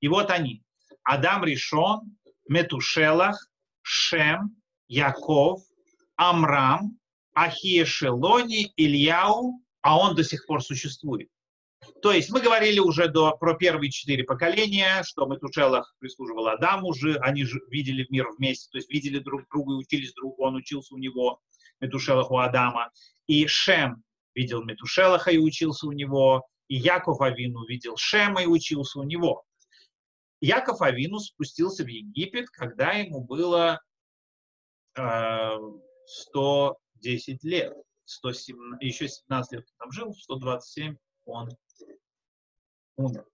И 0.00 0.08
вот 0.08 0.30
они. 0.30 0.64
Адам 1.02 1.44
Ришон, 1.44 2.16
Метушелах, 2.48 3.50
Шем, 3.82 4.56
Яков, 4.88 5.62
Амрам, 6.16 6.98
Ахия 7.34 7.84
Шелони, 7.84 8.72
Ильяу, 8.76 9.60
а 9.86 9.96
он 9.96 10.16
до 10.16 10.24
сих 10.24 10.44
пор 10.46 10.64
существует. 10.64 11.28
То 12.02 12.10
есть 12.10 12.30
мы 12.30 12.40
говорили 12.40 12.80
уже 12.80 13.06
до, 13.06 13.36
про 13.36 13.54
первые 13.54 13.92
четыре 13.92 14.24
поколения, 14.24 15.04
что 15.04 15.26
Метушелах 15.26 15.94
прислуживал 16.00 16.48
Адаму, 16.48 16.92
же, 16.92 17.16
они 17.18 17.44
же 17.44 17.60
видели 17.70 18.04
мир 18.10 18.26
вместе, 18.36 18.68
то 18.72 18.78
есть 18.78 18.90
видели 18.90 19.20
друг 19.20 19.42
друга 19.48 19.74
и 19.74 19.76
учились 19.76 20.12
друг, 20.14 20.40
он 20.40 20.56
учился 20.56 20.92
у 20.92 20.98
него, 20.98 21.40
Метушелах 21.78 22.32
у 22.32 22.38
Адама. 22.38 22.90
И 23.28 23.46
Шем 23.46 24.02
видел 24.34 24.64
Метушелаха 24.64 25.30
и 25.30 25.38
учился 25.38 25.86
у 25.86 25.92
него, 25.92 26.44
и 26.66 26.74
Яков 26.74 27.20
Авину 27.20 27.64
видел 27.66 27.96
Шема 27.96 28.42
и 28.42 28.46
учился 28.46 28.98
у 28.98 29.04
него. 29.04 29.44
Яков 30.40 30.82
Авину 30.82 31.20
спустился 31.20 31.84
в 31.84 31.88
Египет, 31.88 32.50
когда 32.50 32.90
ему 32.90 33.22
было 33.22 33.80
э, 34.98 35.50
110 36.06 37.44
лет. 37.44 37.85
107, 38.06 38.56
еще 38.80 39.08
17 39.08 39.52
лет 39.52 39.66
он 39.68 39.76
там 39.78 39.92
жил, 39.92 40.14
127 40.14 40.96
он 41.26 41.50
умер. 42.96 43.26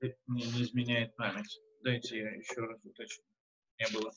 Мне 0.00 0.46
не 0.46 0.62
изменяет 0.62 1.14
память. 1.16 1.60
Дайте 1.82 2.18
я 2.18 2.30
еще 2.30 2.60
раз 2.60 2.84
уточню. 2.84 3.24
Не 3.78 3.86
было 3.96 4.10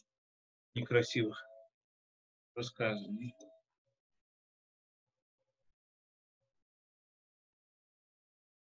некрасивых 0.75 1.41
высказываний. 2.55 3.33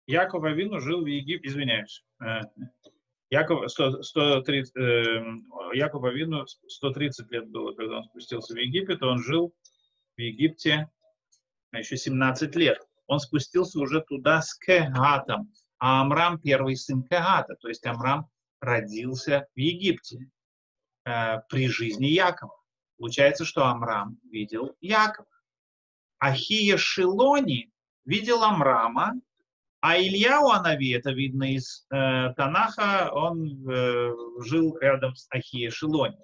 Яков 0.06 0.44
Авину 0.44 0.80
жил 0.80 1.02
в 1.02 1.06
Египте, 1.06 1.48
извиняюсь, 1.48 2.04
э, 2.20 2.40
Яков, 3.30 3.70
100, 3.70 4.02
130, 4.02 4.76
э, 4.76 5.24
Яков 5.72 6.04
Авину 6.04 6.46
130 6.46 7.30
лет 7.30 7.48
было, 7.48 7.72
когда 7.74 7.98
он 7.98 8.04
спустился 8.04 8.52
в 8.54 8.58
Египет, 8.58 9.02
он 9.02 9.22
жил 9.22 9.54
в 10.16 10.20
Египте 10.20 10.88
еще 11.72 11.96
17 11.96 12.54
лет. 12.56 12.78
Он 13.06 13.20
спустился 13.20 13.78
уже 13.80 14.00
туда 14.00 14.40
с 14.40 14.54
Кегатом, 14.54 15.52
а 15.78 16.00
Амрам 16.00 16.38
первый 16.38 16.76
сын 16.76 17.02
Кегата, 17.02 17.56
то 17.56 17.68
есть 17.68 17.84
Амрам 17.84 18.28
родился 18.60 19.46
в 19.54 19.58
Египте 19.58 20.30
э, 21.04 21.40
при 21.48 21.68
жизни 21.68 22.06
Якова. 22.06 22.56
Получается, 22.96 23.44
что 23.44 23.66
Амрам 23.66 24.18
видел 24.30 24.74
Якова. 24.80 25.28
Ахия 26.18 26.78
Шилони 26.78 27.70
видел 28.06 28.42
Амрама, 28.42 29.14
а 29.80 29.98
Илья 29.98 30.40
у 30.40 30.48
Анави, 30.48 30.92
это 30.92 31.10
видно 31.10 31.54
из 31.54 31.86
э, 31.90 32.32
Танаха, 32.36 33.10
он 33.12 33.68
э, 33.68 34.12
жил 34.42 34.78
рядом 34.78 35.14
с 35.14 35.26
Ахией 35.30 35.70
Шилони. 35.70 36.16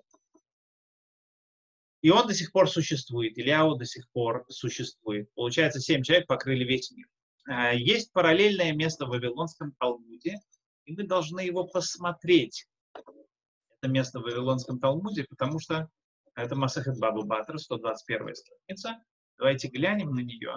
И 2.02 2.10
он 2.10 2.26
до 2.26 2.34
сих 2.34 2.52
пор 2.52 2.70
существует, 2.70 3.38
Ильяу 3.38 3.76
до 3.76 3.84
сих 3.84 4.08
пор 4.10 4.44
существует. 4.48 5.32
Получается, 5.34 5.80
семь 5.80 6.02
человек 6.02 6.26
покрыли 6.26 6.64
весь 6.64 6.90
мир. 6.90 7.06
Э, 7.48 7.76
есть 7.76 8.12
параллельное 8.12 8.72
место 8.72 9.06
в 9.06 9.10
Вавилонском 9.10 9.72
Талмуде, 9.78 10.40
и 10.86 10.94
мы 10.94 11.04
должны 11.04 11.40
его 11.40 11.64
посмотреть. 11.64 12.66
Это 12.94 13.90
место 13.90 14.20
в 14.20 14.22
Вавилонском 14.22 14.80
Талмуде, 14.80 15.24
потому 15.28 15.58
что 15.58 15.90
это 16.34 16.56
Масахет 16.56 16.98
Баба 16.98 17.22
Батра, 17.22 17.58
121 17.58 18.34
страница. 18.34 19.02
Давайте 19.38 19.68
глянем 19.68 20.14
на 20.14 20.20
нее. 20.20 20.54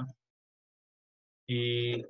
И 1.48 2.06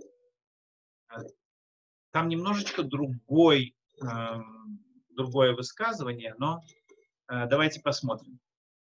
там 2.12 2.30
немножечко 2.30 2.84
другой, 2.84 3.76
э, 4.00 4.06
другое 5.10 5.56
высказывание, 5.56 6.36
но 6.38 6.62
э, 7.30 7.48
давайте 7.48 7.82
посмотрим. 7.82 8.40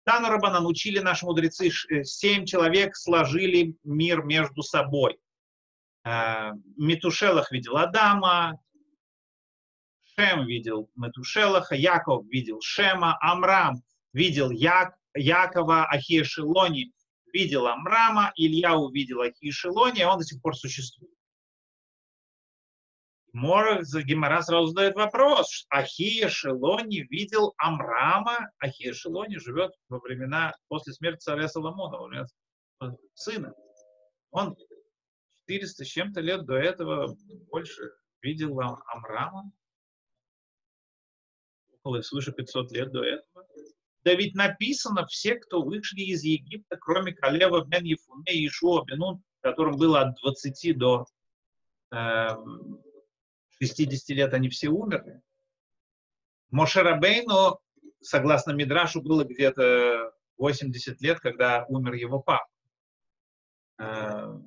Тану 0.09 0.31
Рабанан 0.31 0.64
учили 0.64 1.01
наши 1.01 1.27
мудрецы, 1.27 1.68
э, 1.68 2.03
семь 2.03 2.47
человек 2.47 2.97
сложили 2.97 3.77
мир 3.85 4.25
между 4.25 4.62
собой. 4.62 5.18
Э, 6.03 6.53
Метушелах 6.79 7.53
видел 7.53 7.77
Адама, 7.77 8.59
Шем 10.14 10.47
видел 10.47 10.88
Метушелаха, 10.97 11.75
Яков 11.75 12.25
видел 12.25 12.59
Шема, 12.62 13.18
Амрам 13.21 13.83
видел 14.14 14.51
Як, 14.51 14.94
Якова, 15.14 15.85
Ахиешелони 15.85 16.90
видел 17.35 17.66
Амрама, 17.66 18.33
Илья 18.35 18.79
увидел 18.79 19.21
Ахиешелони, 19.21 20.01
и 20.01 20.05
он 20.05 20.16
до 20.16 20.25
сих 20.25 20.40
пор 20.40 20.57
существует. 20.57 21.17
Мора 23.38 23.83
Гимара 24.03 24.42
сразу 24.42 24.68
задает 24.68 24.96
вопрос. 24.96 25.64
Ахия 25.70 26.29
Шелони 26.29 27.07
видел 27.09 27.55
Амрама. 27.57 28.51
Ахия 28.59 28.92
Шелони 28.92 29.37
живет 29.37 29.70
во 29.88 30.01
времена 30.01 30.55
после 30.66 30.92
смерти 30.92 31.20
царя 31.20 31.46
Соломона, 31.46 31.98
во 31.98 32.07
времена 32.09 32.27
сына. 33.14 33.55
Он 34.33 34.57
400 35.46 35.85
с 35.85 35.87
чем-то 35.87 36.20
лет 36.20 36.46
до 36.46 36.57
этого 36.57 37.16
больше 37.51 37.92
видел 38.22 38.59
Амрама. 38.61 39.53
Около 41.83 42.03
свыше 42.03 42.33
500 42.33 42.72
лет 42.72 42.90
до 42.90 43.05
этого. 43.05 43.46
Да 44.03 44.14
ведь 44.14 44.35
написано, 44.35 45.07
все, 45.07 45.37
кто 45.37 45.62
вышли 45.62 46.01
из 46.01 46.24
Египта, 46.24 46.77
кроме 46.77 47.12
Калева 47.12 47.64
бен 47.64 47.85
Ефуне 47.85 48.33
и 48.33 48.48
Ишуа 48.48 48.85
бенун, 48.85 49.22
которым 49.42 49.77
было 49.77 50.01
от 50.01 50.16
20 50.16 50.77
до 50.77 51.07
э, 51.92 52.29
60 53.61 54.09
лет 54.16 54.35
они 54.35 54.49
все 54.49 54.68
умерли. 54.68 55.21
Мошерабейну, 56.51 57.59
согласно 58.01 58.53
Мидрашу, 58.53 59.03
было 59.03 59.25
где-то 59.25 60.12
80 60.38 61.01
лет, 61.01 61.21
когда 61.21 61.64
умер 61.68 61.94
его 61.94 62.21
папа. 62.21 62.47
Э, 63.79 64.38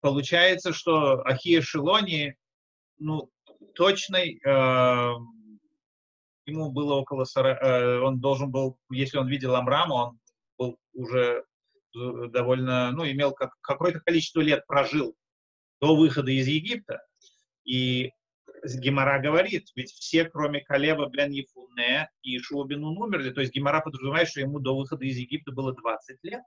получается, 0.00 0.72
что 0.72 1.22
Ахия 1.26 1.60
Шилони, 1.60 2.36
ну, 2.98 3.30
точный, 3.74 4.40
э, 4.44 5.14
ему 6.46 6.70
было 6.72 6.94
около 6.94 7.24
40, 7.24 7.58
э, 7.62 7.98
он 8.00 8.20
должен 8.20 8.50
был, 8.50 8.78
если 8.90 9.18
он 9.18 9.28
видел 9.28 9.54
Амрама, 9.54 9.94
он 9.94 10.18
был 10.56 10.78
уже 10.94 11.44
довольно, 11.94 12.90
ну, 12.92 13.04
имел 13.10 13.32
как, 13.32 13.52
какое-то 13.60 14.00
количество 14.00 14.40
лет 14.40 14.66
прожил 14.66 15.14
до 15.80 15.96
выхода 15.96 16.30
из 16.30 16.46
Египта. 16.46 17.02
И 17.64 18.12
Гемора 18.64 19.20
говорит, 19.20 19.68
ведь 19.74 19.90
все, 19.90 20.24
кроме 20.24 20.60
Калева 20.60 21.08
бен 21.08 21.30
Ефуне 21.30 22.10
и 22.22 22.36
Ишуа 22.36 22.64
умерли. 22.64 23.30
То 23.30 23.40
есть 23.40 23.52
Гемора 23.52 23.80
подразумевает, 23.80 24.28
что 24.28 24.40
ему 24.40 24.58
до 24.58 24.76
выхода 24.76 25.04
из 25.04 25.16
Египта 25.16 25.52
было 25.52 25.74
20 25.74 26.18
лет. 26.24 26.42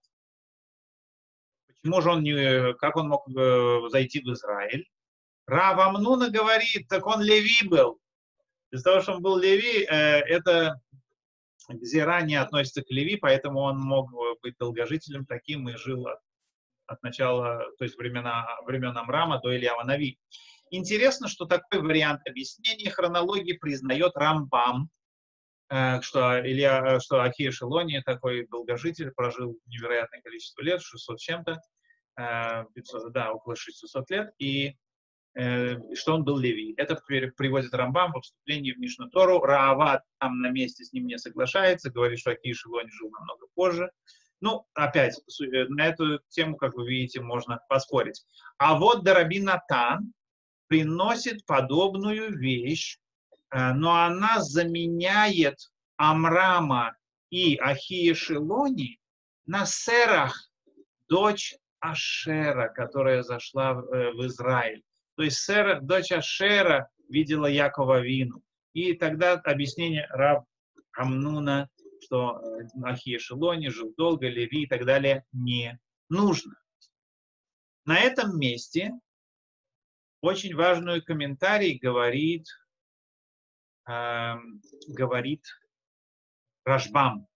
Почему 1.68 2.02
же 2.02 2.12
он 2.12 2.24
не, 2.24 2.74
как 2.76 2.96
он 2.96 3.08
мог 3.10 3.28
э, 3.30 3.90
зайти 3.90 4.20
в 4.20 4.32
Израиль? 4.34 4.88
Рав 5.48 5.80
Амнуна 5.80 6.30
говорит, 6.30 6.88
так 6.88 7.06
он 7.08 7.22
Леви 7.22 7.68
был. 7.68 8.00
Из-за 8.72 8.84
того, 8.84 9.02
что 9.02 9.14
он 9.14 9.22
был 9.22 9.38
Леви, 9.38 9.84
э, 9.84 9.90
это 9.90 10.80
Гзира 11.68 12.22
не 12.22 12.36
относится 12.36 12.84
к 12.84 12.90
Леви, 12.90 13.18
поэтому 13.18 13.60
он 13.62 13.80
мог 13.80 14.12
быть 14.42 14.56
долгожителем 14.58 15.26
таким 15.26 15.70
и 15.70 15.76
жил 15.76 16.08
от, 16.08 16.20
от 16.88 17.02
начала, 17.04 17.66
то 17.78 17.84
есть 17.84 17.98
времена, 17.98 18.48
времен 18.66 18.96
Амрама 18.98 19.40
до 19.40 19.56
Ильява 19.56 19.84
Нави. 19.84 20.20
Интересно, 20.74 21.28
что 21.28 21.46
такой 21.46 21.82
вариант 21.82 22.22
объяснения 22.26 22.90
хронологии 22.90 23.52
признает 23.52 24.14
Рамбам, 24.16 24.90
э, 25.70 26.00
что, 26.00 26.40
Илья, 26.40 26.96
э, 26.96 27.00
что 27.02 27.22
Акия 27.22 27.52
Шелони, 27.52 28.02
такой 28.06 28.48
долгожитель, 28.48 29.12
прожил 29.12 29.60
невероятное 29.66 30.22
количество 30.22 30.62
лет, 30.62 30.82
600 30.82 31.20
чем-то, 31.20 31.62
500, 32.16 33.04
э, 33.04 33.10
да, 33.10 33.34
около 33.34 33.58
600 33.58 34.10
лет, 34.10 34.34
и 34.40 34.76
что 35.34 36.16
он 36.16 36.26
был 36.26 36.38
леви. 36.38 36.74
Это 36.76 36.96
приводит 37.08 37.74
Рамбам 37.74 38.12
в 38.12 38.20
вступлении 38.20 38.74
в 38.74 38.80
Мишну 38.80 39.10
Тору. 39.10 39.40
Раават 39.40 40.04
там 40.20 40.42
на 40.42 40.50
месте 40.50 40.84
с 40.84 40.92
ним 40.92 41.08
не 41.08 41.18
соглашается, 41.18 41.90
говорит, 41.90 42.20
что 42.20 42.32
Акиш 42.32 42.66
Илони 42.66 42.90
жил 42.90 43.10
намного 43.12 43.48
позже. 43.56 43.90
Ну, 44.42 44.66
опять, 44.74 45.18
на 45.40 45.88
эту 45.88 46.20
тему, 46.28 46.58
как 46.58 46.74
вы 46.74 46.86
видите, 46.86 47.22
можно 47.22 47.62
поспорить. 47.70 48.26
А 48.58 48.78
вот 48.78 49.06
Дарабин 49.06 49.46
Натан 49.46 50.12
приносит 50.72 51.46
подобную 51.46 52.34
вещь, 52.40 52.98
э, 53.50 53.74
но 53.74 54.06
она 54.06 54.40
заменяет 54.42 55.58
Амрама 55.98 56.96
и 57.30 57.58
Ахия 57.58 58.16
Шилони 58.16 58.98
на 59.46 59.66
Серах, 59.66 60.50
дочь 61.10 61.56
Ашера, 61.82 62.70
которая 62.70 63.22
зашла 63.22 63.74
в 63.74 63.94
э, 63.94 64.12
Израиль. 64.28 64.82
То 65.18 65.24
есть 65.24 65.40
Сера, 65.40 65.82
дочь 65.82 66.14
Ашера 66.14 66.90
видела 67.10 67.48
Якова 67.48 68.00
Вину. 68.00 68.42
И 68.72 68.94
тогда 68.94 69.34
объяснение 69.34 70.08
Раб 70.12 70.46
Амнуна, 70.94 71.68
что 72.02 72.42
Ахия 72.82 73.20
Шилони 73.20 73.68
жил 73.68 73.94
долго, 73.98 74.30
Леви 74.30 74.64
и 74.64 74.68
так 74.68 74.86
далее, 74.86 75.26
не 75.34 75.78
нужно. 76.08 76.56
На 77.84 78.00
этом 78.00 78.40
месте 78.40 78.94
очень 80.22 80.56
важный 80.56 81.02
комментарий 81.02 81.78
говорит, 81.78 82.46
э, 83.90 84.36
говорит 84.88 85.46
Рашбам, 86.64 87.28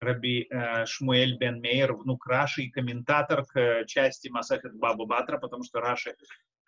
Раби 0.00 0.46
э, 0.50 0.86
Шмуэль 0.86 1.36
бен 1.36 1.60
Мейер, 1.60 1.94
внук 1.94 2.26
Раши 2.26 2.62
и 2.62 2.70
комментатор 2.70 3.44
к 3.44 3.58
э, 3.58 3.86
части 3.86 4.28
Масахет 4.28 4.74
Баба 4.74 5.06
Батра, 5.06 5.38
потому 5.38 5.64
что 5.64 5.80
Раши 5.80 6.16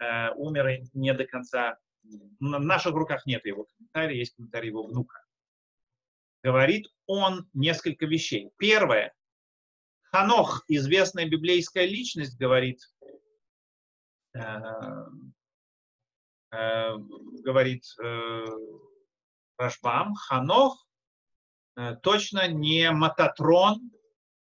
э, 0.00 0.30
умер 0.34 0.68
и 0.68 0.84
не 0.94 1.12
до 1.14 1.24
конца. 1.24 1.78
В 2.02 2.40
наших 2.40 2.94
руках 2.94 3.26
нет 3.26 3.44
его 3.44 3.64
комментария, 3.64 4.18
есть 4.18 4.34
комментарий 4.34 4.68
его 4.68 4.84
внука. 4.84 5.22
Говорит 6.42 6.86
он 7.06 7.48
несколько 7.52 8.06
вещей. 8.06 8.50
Первое. 8.56 9.12
Ханох, 10.04 10.64
известная 10.68 11.28
библейская 11.28 11.86
личность, 11.86 12.38
говорит, 12.38 12.80
говорит 17.42 17.84
э, 18.02 18.46
Рашбам, 19.58 20.14
Ханох 20.14 20.88
Э, 21.78 21.94
точно 22.02 22.48
не 22.48 22.90
Мататрон, 22.90 23.92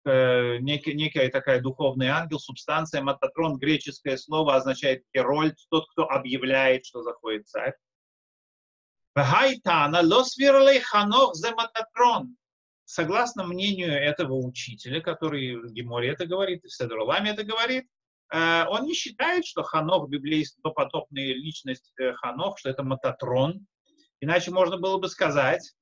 э, 0.05 0.57
некий, 0.59 0.93
некая 0.93 1.29
такая 1.29 1.59
духовный 1.59 2.07
ангел, 2.07 2.39
субстанция. 2.39 3.01
Мататрон, 3.01 3.57
греческое 3.57 4.15
слово, 4.15 4.55
означает 4.55 5.03
Герольд, 5.13 5.55
тот, 5.69 5.85
кто 5.91 6.09
объявляет, 6.09 6.85
что 6.85 7.03
заходит 7.03 7.49
царь. 7.49 7.73
Гайтана 9.15 10.01
лосвирлей 10.01 10.79
ханох 10.79 11.35
за 11.35 11.51
Мататрон. 11.51 12.37
Согласно 12.85 13.43
мнению 13.45 13.91
этого 13.91 14.35
учителя, 14.35 15.01
который 15.01 15.57
в 15.57 15.73
Геморе 15.73 16.13
это 16.13 16.25
говорит, 16.25 16.63
в 16.63 16.73
Седруламе 16.73 17.31
это 17.31 17.43
говорит, 17.43 17.83
э, 17.83 17.98
он 18.31 18.85
не 18.85 18.93
считает, 18.93 19.45
что 19.45 19.63
Ханох, 19.63 20.07
библейская 20.07 20.61
допотопная 20.63 21.33
личность 21.33 21.91
Ханох, 22.17 22.59
что 22.59 22.69
это 22.69 22.83
Мататрон. 22.83 23.65
Иначе 24.21 24.51
можно 24.51 24.77
было 24.77 24.99
бы 24.99 25.07
сказать, 25.07 25.73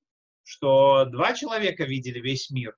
что 0.43 1.05
два 1.05 1.33
человека 1.33 1.83
видели 1.83 2.19
весь 2.19 2.49
мир. 2.49 2.75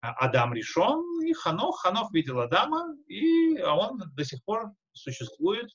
А, 0.00 0.12
Адам 0.26 0.52
решен 0.52 1.22
и 1.24 1.32
Ханох. 1.32 1.80
Ханох 1.80 2.12
видел 2.12 2.40
Адама, 2.40 2.94
и 3.06 3.56
а 3.58 3.74
он 3.74 4.02
до 4.14 4.24
сих 4.24 4.44
пор 4.44 4.72
существует. 4.92 5.70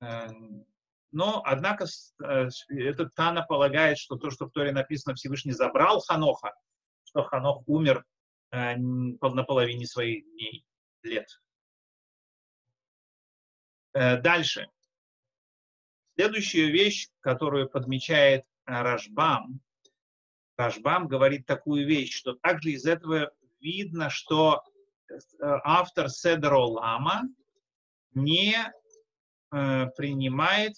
Эм, 0.00 0.66
но, 1.12 1.40
однако, 1.44 1.86
э, 2.22 2.48
этот 2.68 3.14
Тана 3.14 3.42
полагает, 3.42 3.98
что 3.98 4.16
то, 4.16 4.30
что 4.30 4.46
в 4.46 4.50
Торе 4.50 4.72
написано, 4.72 5.14
Всевышний 5.14 5.52
забрал 5.52 6.00
Ханоха, 6.00 6.54
что 7.04 7.22
Ханох 7.22 7.62
умер 7.66 8.04
э, 8.50 8.76
на 8.76 9.44
половине 9.44 9.86
своих 9.86 10.24
дней, 10.24 10.66
лет. 11.02 11.26
Э, 13.96 14.20
дальше. 14.20 14.68
Следующая 16.18 16.70
вещь, 16.70 17.08
которую 17.20 17.66
подмечает 17.66 18.44
Рашбам, 18.66 19.60
Рашбам 20.58 21.08
говорит 21.08 21.46
такую 21.46 21.86
вещь, 21.86 22.14
что 22.14 22.34
также 22.34 22.72
из 22.72 22.84
этого 22.84 23.32
видно, 23.58 24.10
что 24.10 24.62
э, 25.08 25.14
автор 25.40 26.10
Седро 26.10 26.68
Лама 26.68 27.22
не 28.12 28.54
э, 29.52 29.86
принимает 29.96 30.74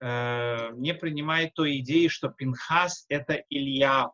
э, 0.00 0.72
не 0.74 0.92
принимает 0.92 1.54
той 1.54 1.78
идеи, 1.78 2.08
что 2.08 2.28
Пинхас 2.28 3.06
это 3.08 3.42
Илья. 3.48 4.10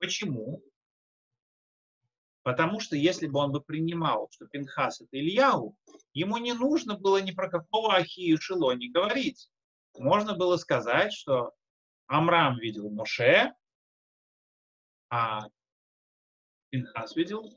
Почему? 0.00 0.60
Потому 2.42 2.80
что 2.80 2.96
если 2.96 3.26
бы 3.26 3.38
он 3.38 3.52
бы 3.52 3.60
принимал, 3.60 4.28
что 4.32 4.46
Пинхас 4.46 5.00
это 5.00 5.18
Ильяу, 5.18 5.76
ему 6.14 6.38
не 6.38 6.54
нужно 6.54 6.96
было 6.96 7.20
ни 7.20 7.32
про 7.32 7.50
какого 7.50 7.94
Ахию 7.94 8.40
Шило 8.40 8.72
не 8.72 8.90
говорить. 8.90 9.50
Можно 9.98 10.34
было 10.34 10.56
сказать, 10.56 11.12
что 11.12 11.52
Амрам 12.06 12.58
видел 12.58 12.90
Моше, 12.90 13.52
а 15.10 15.42
Пинхас 16.70 17.14
видел, 17.14 17.52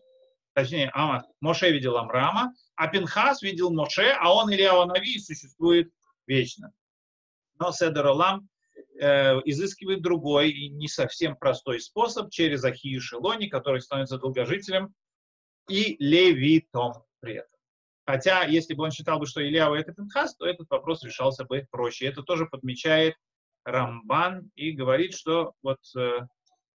точнее, 0.53 0.91
а, 0.93 1.21
Моше 1.39 1.71
видел 1.71 1.97
Амрама, 1.97 2.53
а 2.75 2.88
Пинхас 2.88 3.41
видел 3.41 3.71
Моше, 3.71 4.11
а 4.19 4.34
он 4.34 4.53
Илья 4.53 4.86
Нави 4.86 5.19
существует 5.19 5.93
вечно. 6.27 6.73
Но 7.57 7.71
Седер 7.71 8.07
Олам 8.07 8.49
э, 9.03 9.41
изыскивает 9.45 10.01
другой 10.01 10.51
и 10.51 10.69
не 10.69 10.87
совсем 10.87 11.35
простой 11.35 11.79
способ 11.79 12.31
через 12.31 12.63
Ахию 12.63 13.01
Шелони, 13.01 13.47
который 13.47 13.81
становится 13.81 14.17
долгожителем, 14.17 14.93
и 15.69 15.95
левитом 15.99 16.93
при 17.19 17.35
этом. 17.35 17.49
Хотя, 18.05 18.43
если 18.43 18.73
бы 18.73 18.83
он 18.83 18.91
считал 18.91 19.19
бы, 19.19 19.25
что 19.25 19.41
Ильяу 19.41 19.75
это 19.75 19.93
Пинхас, 19.93 20.35
то 20.35 20.45
этот 20.45 20.69
вопрос 20.69 21.03
решался 21.03 21.45
бы 21.45 21.67
проще. 21.71 22.05
Это 22.05 22.21
тоже 22.21 22.45
подмечает 22.45 23.15
Рамбан 23.63 24.51
и 24.55 24.71
говорит, 24.71 25.13
что 25.13 25.53
вот 25.61 25.79
э, 25.95 26.19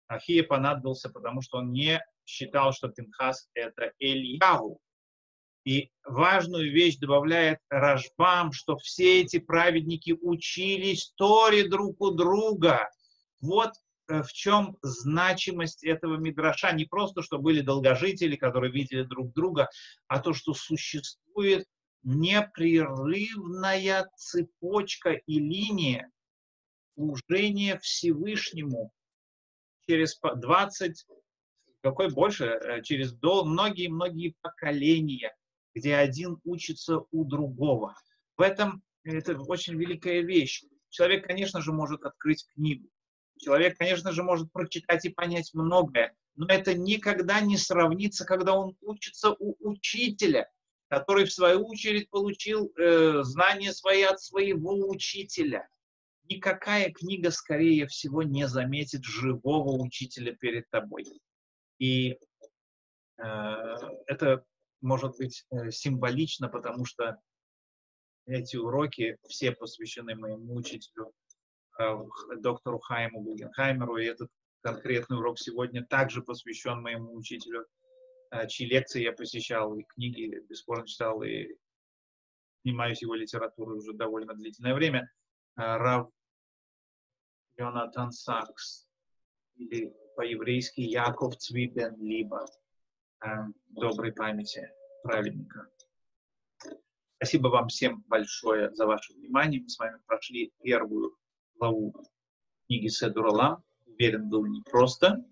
Ахия 0.07 0.43
понадобился, 0.43 1.09
потому 1.09 1.41
что 1.41 1.57
он 1.57 1.71
не 1.73 2.01
считал, 2.25 2.71
что 2.71 2.88
Пинхас 2.89 3.49
это 3.53 3.91
Эльяву. 3.99 4.80
И 5.68 5.91
важную 6.05 6.72
вещь 6.72 6.95
добавляет 6.95 7.59
Рашбам, 7.70 8.53
что 8.53 8.78
все 8.78 9.20
эти 9.20 9.38
праведники 9.38 10.15
учились 10.22 11.11
Торе 11.18 11.68
друг 11.68 11.99
у 11.99 12.11
друга. 12.11 12.89
Вот 13.41 13.74
э, 14.07 14.24
в 14.24 14.32
чем 14.32 14.78
значимость 14.82 15.84
этого 15.84 16.15
мидраша. 16.15 16.72
Не 16.72 16.86
просто, 16.86 17.22
что 17.22 17.38
были 17.38 17.59
долгожители, 17.59 18.38
которые 18.38 18.72
видели 18.72 19.03
друг 19.03 19.34
друга, 19.34 19.70
а 20.07 20.20
то, 20.20 20.32
что 20.32 20.53
существует 20.53 21.65
непрерывная 22.01 24.09
цепочка 24.15 25.11
и 25.11 25.38
линия 25.38 26.09
служение 26.95 27.78
Всевышнему 27.80 28.93
через 29.86 30.18
20, 30.18 31.05
какой 31.84 32.09
больше, 32.09 32.45
э, 32.45 32.82
через 32.84 33.13
многие-многие 33.22 34.34
поколения, 34.39 35.36
где 35.78 35.95
один 35.95 36.39
учится 36.43 36.99
у 37.11 37.23
другого. 37.23 37.95
В 38.36 38.41
этом 38.41 38.84
это 39.03 39.39
очень 39.39 39.75
великая 39.75 40.21
вещь. 40.21 40.63
Человек, 40.89 41.28
конечно 41.28 41.61
же, 41.61 41.71
может 41.71 42.03
открыть 42.03 42.45
книгу. 42.53 42.89
Человек, 43.38 43.78
конечно 43.78 44.11
же, 44.11 44.23
может 44.23 44.51
прочитать 44.51 45.05
и 45.05 45.09
понять 45.09 45.51
многое, 45.53 46.15
но 46.36 46.47
это 46.47 46.73
никогда 46.73 47.39
не 47.39 47.57
сравнится, 47.57 48.25
когда 48.25 48.53
он 48.53 48.75
учится 48.82 49.36
у 49.38 49.55
учителя, 49.59 50.49
который, 50.89 51.25
в 51.25 51.34
свою 51.34 51.65
очередь, 51.67 52.09
получил 52.09 52.71
э, 52.75 53.21
знания 53.23 53.73
свои 53.73 54.03
от 54.03 54.21
своего 54.21 54.89
учителя 54.89 55.67
никакая 56.30 56.91
книга, 56.91 57.32
скорее 57.32 57.88
всего, 57.88 58.23
не 58.23 58.47
заметит 58.47 59.03
живого 59.03 59.82
учителя 59.82 60.36
перед 60.36 60.69
тобой. 60.69 61.05
И 61.80 62.17
э, 63.17 63.23
это 64.07 64.43
может 64.82 65.17
быть 65.17 65.45
э, 65.51 65.71
символично, 65.71 66.49
потому 66.49 66.86
что 66.86 67.19
эти 68.25 68.57
уроки 68.57 69.17
все 69.28 69.51
посвящены 69.51 70.15
моему 70.15 70.55
учителю, 70.55 71.13
э, 71.80 71.95
доктору 72.39 72.80
Хайму 72.80 73.21
Гугенхаймеру, 73.21 73.97
и 73.97 74.05
этот 74.05 74.30
конкретный 74.61 75.17
урок 75.17 75.39
сегодня 75.39 75.86
также 75.86 76.21
посвящен 76.21 76.82
моему 76.82 77.15
учителю, 77.15 77.65
э, 78.32 78.47
чьи 78.47 78.67
лекции 78.67 79.03
я 79.03 79.13
посещал, 79.13 79.75
и 79.75 79.84
книги 79.84 80.41
бесспорно 80.49 80.86
читал, 80.86 81.23
и 81.23 81.55
занимаюсь 82.63 83.01
его 83.01 83.15
литературой 83.15 83.78
уже 83.78 83.93
довольно 83.93 84.34
длительное 84.34 84.73
время. 84.73 85.09
Рав 85.55 86.11
Йонатан 87.57 88.11
Сакс, 88.11 88.88
или 89.57 89.93
по-еврейски 90.15 90.82
Яков 90.82 91.38
Цвибен, 91.38 91.95
либо 92.01 92.45
э, 92.45 92.66
доброй 93.70 94.13
памяти 94.13 94.70
праведника. 95.03 95.68
Спасибо 97.18 97.47
вам 97.47 97.68
всем 97.70 98.03
большое 98.07 98.74
за 98.76 98.86
ваше 98.86 99.13
внимание. 99.13 99.61
Мы 99.61 99.70
с 99.70 99.80
вами 99.80 99.97
прошли 100.05 100.53
первую 100.61 101.15
главу 101.55 101.93
книги 102.68 102.88
Седуралам. 102.88 103.63
Уверен, 103.86 104.30
было 104.30 104.45
непросто. 104.45 105.24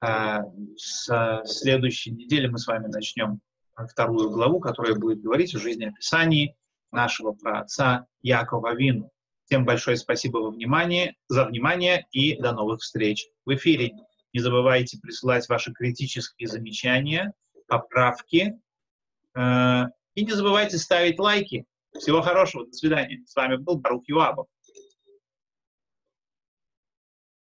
А, 0.00 0.42
с 0.76 1.42
следующей 1.46 2.10
недели 2.10 2.46
мы 2.46 2.58
с 2.58 2.66
вами 2.66 2.88
начнем 2.88 3.40
вторую 3.88 4.30
главу, 4.30 4.60
которая 4.60 4.94
будет 4.94 5.22
говорить 5.22 5.54
о 5.54 5.58
жизнеописании 5.58 6.56
нашего 6.92 7.32
праотца 7.32 8.06
Якова 8.22 8.74
Вину. 8.74 9.10
Всем 9.46 9.64
большое 9.64 9.96
спасибо 9.96 10.38
во 10.38 10.50
внимание, 10.50 11.16
за 11.28 11.44
внимание 11.44 12.06
и 12.12 12.36
до 12.40 12.52
новых 12.52 12.80
встреч 12.80 13.26
в 13.44 13.54
эфире. 13.54 13.92
Не 14.34 14.40
забывайте 14.40 14.98
присылать 14.98 15.48
ваши 15.48 15.72
критические 15.72 16.48
замечания, 16.48 17.32
поправки. 17.68 18.58
Э, 19.34 19.84
и 20.14 20.24
не 20.24 20.32
забывайте 20.32 20.76
ставить 20.76 21.20
лайки. 21.20 21.64
Всего 21.96 22.20
хорошего, 22.20 22.66
до 22.66 22.72
свидания. 22.72 23.22
С 23.26 23.36
вами 23.36 23.56
был 23.56 23.78
Барух 23.78 24.02
Юабов. 24.08 24.48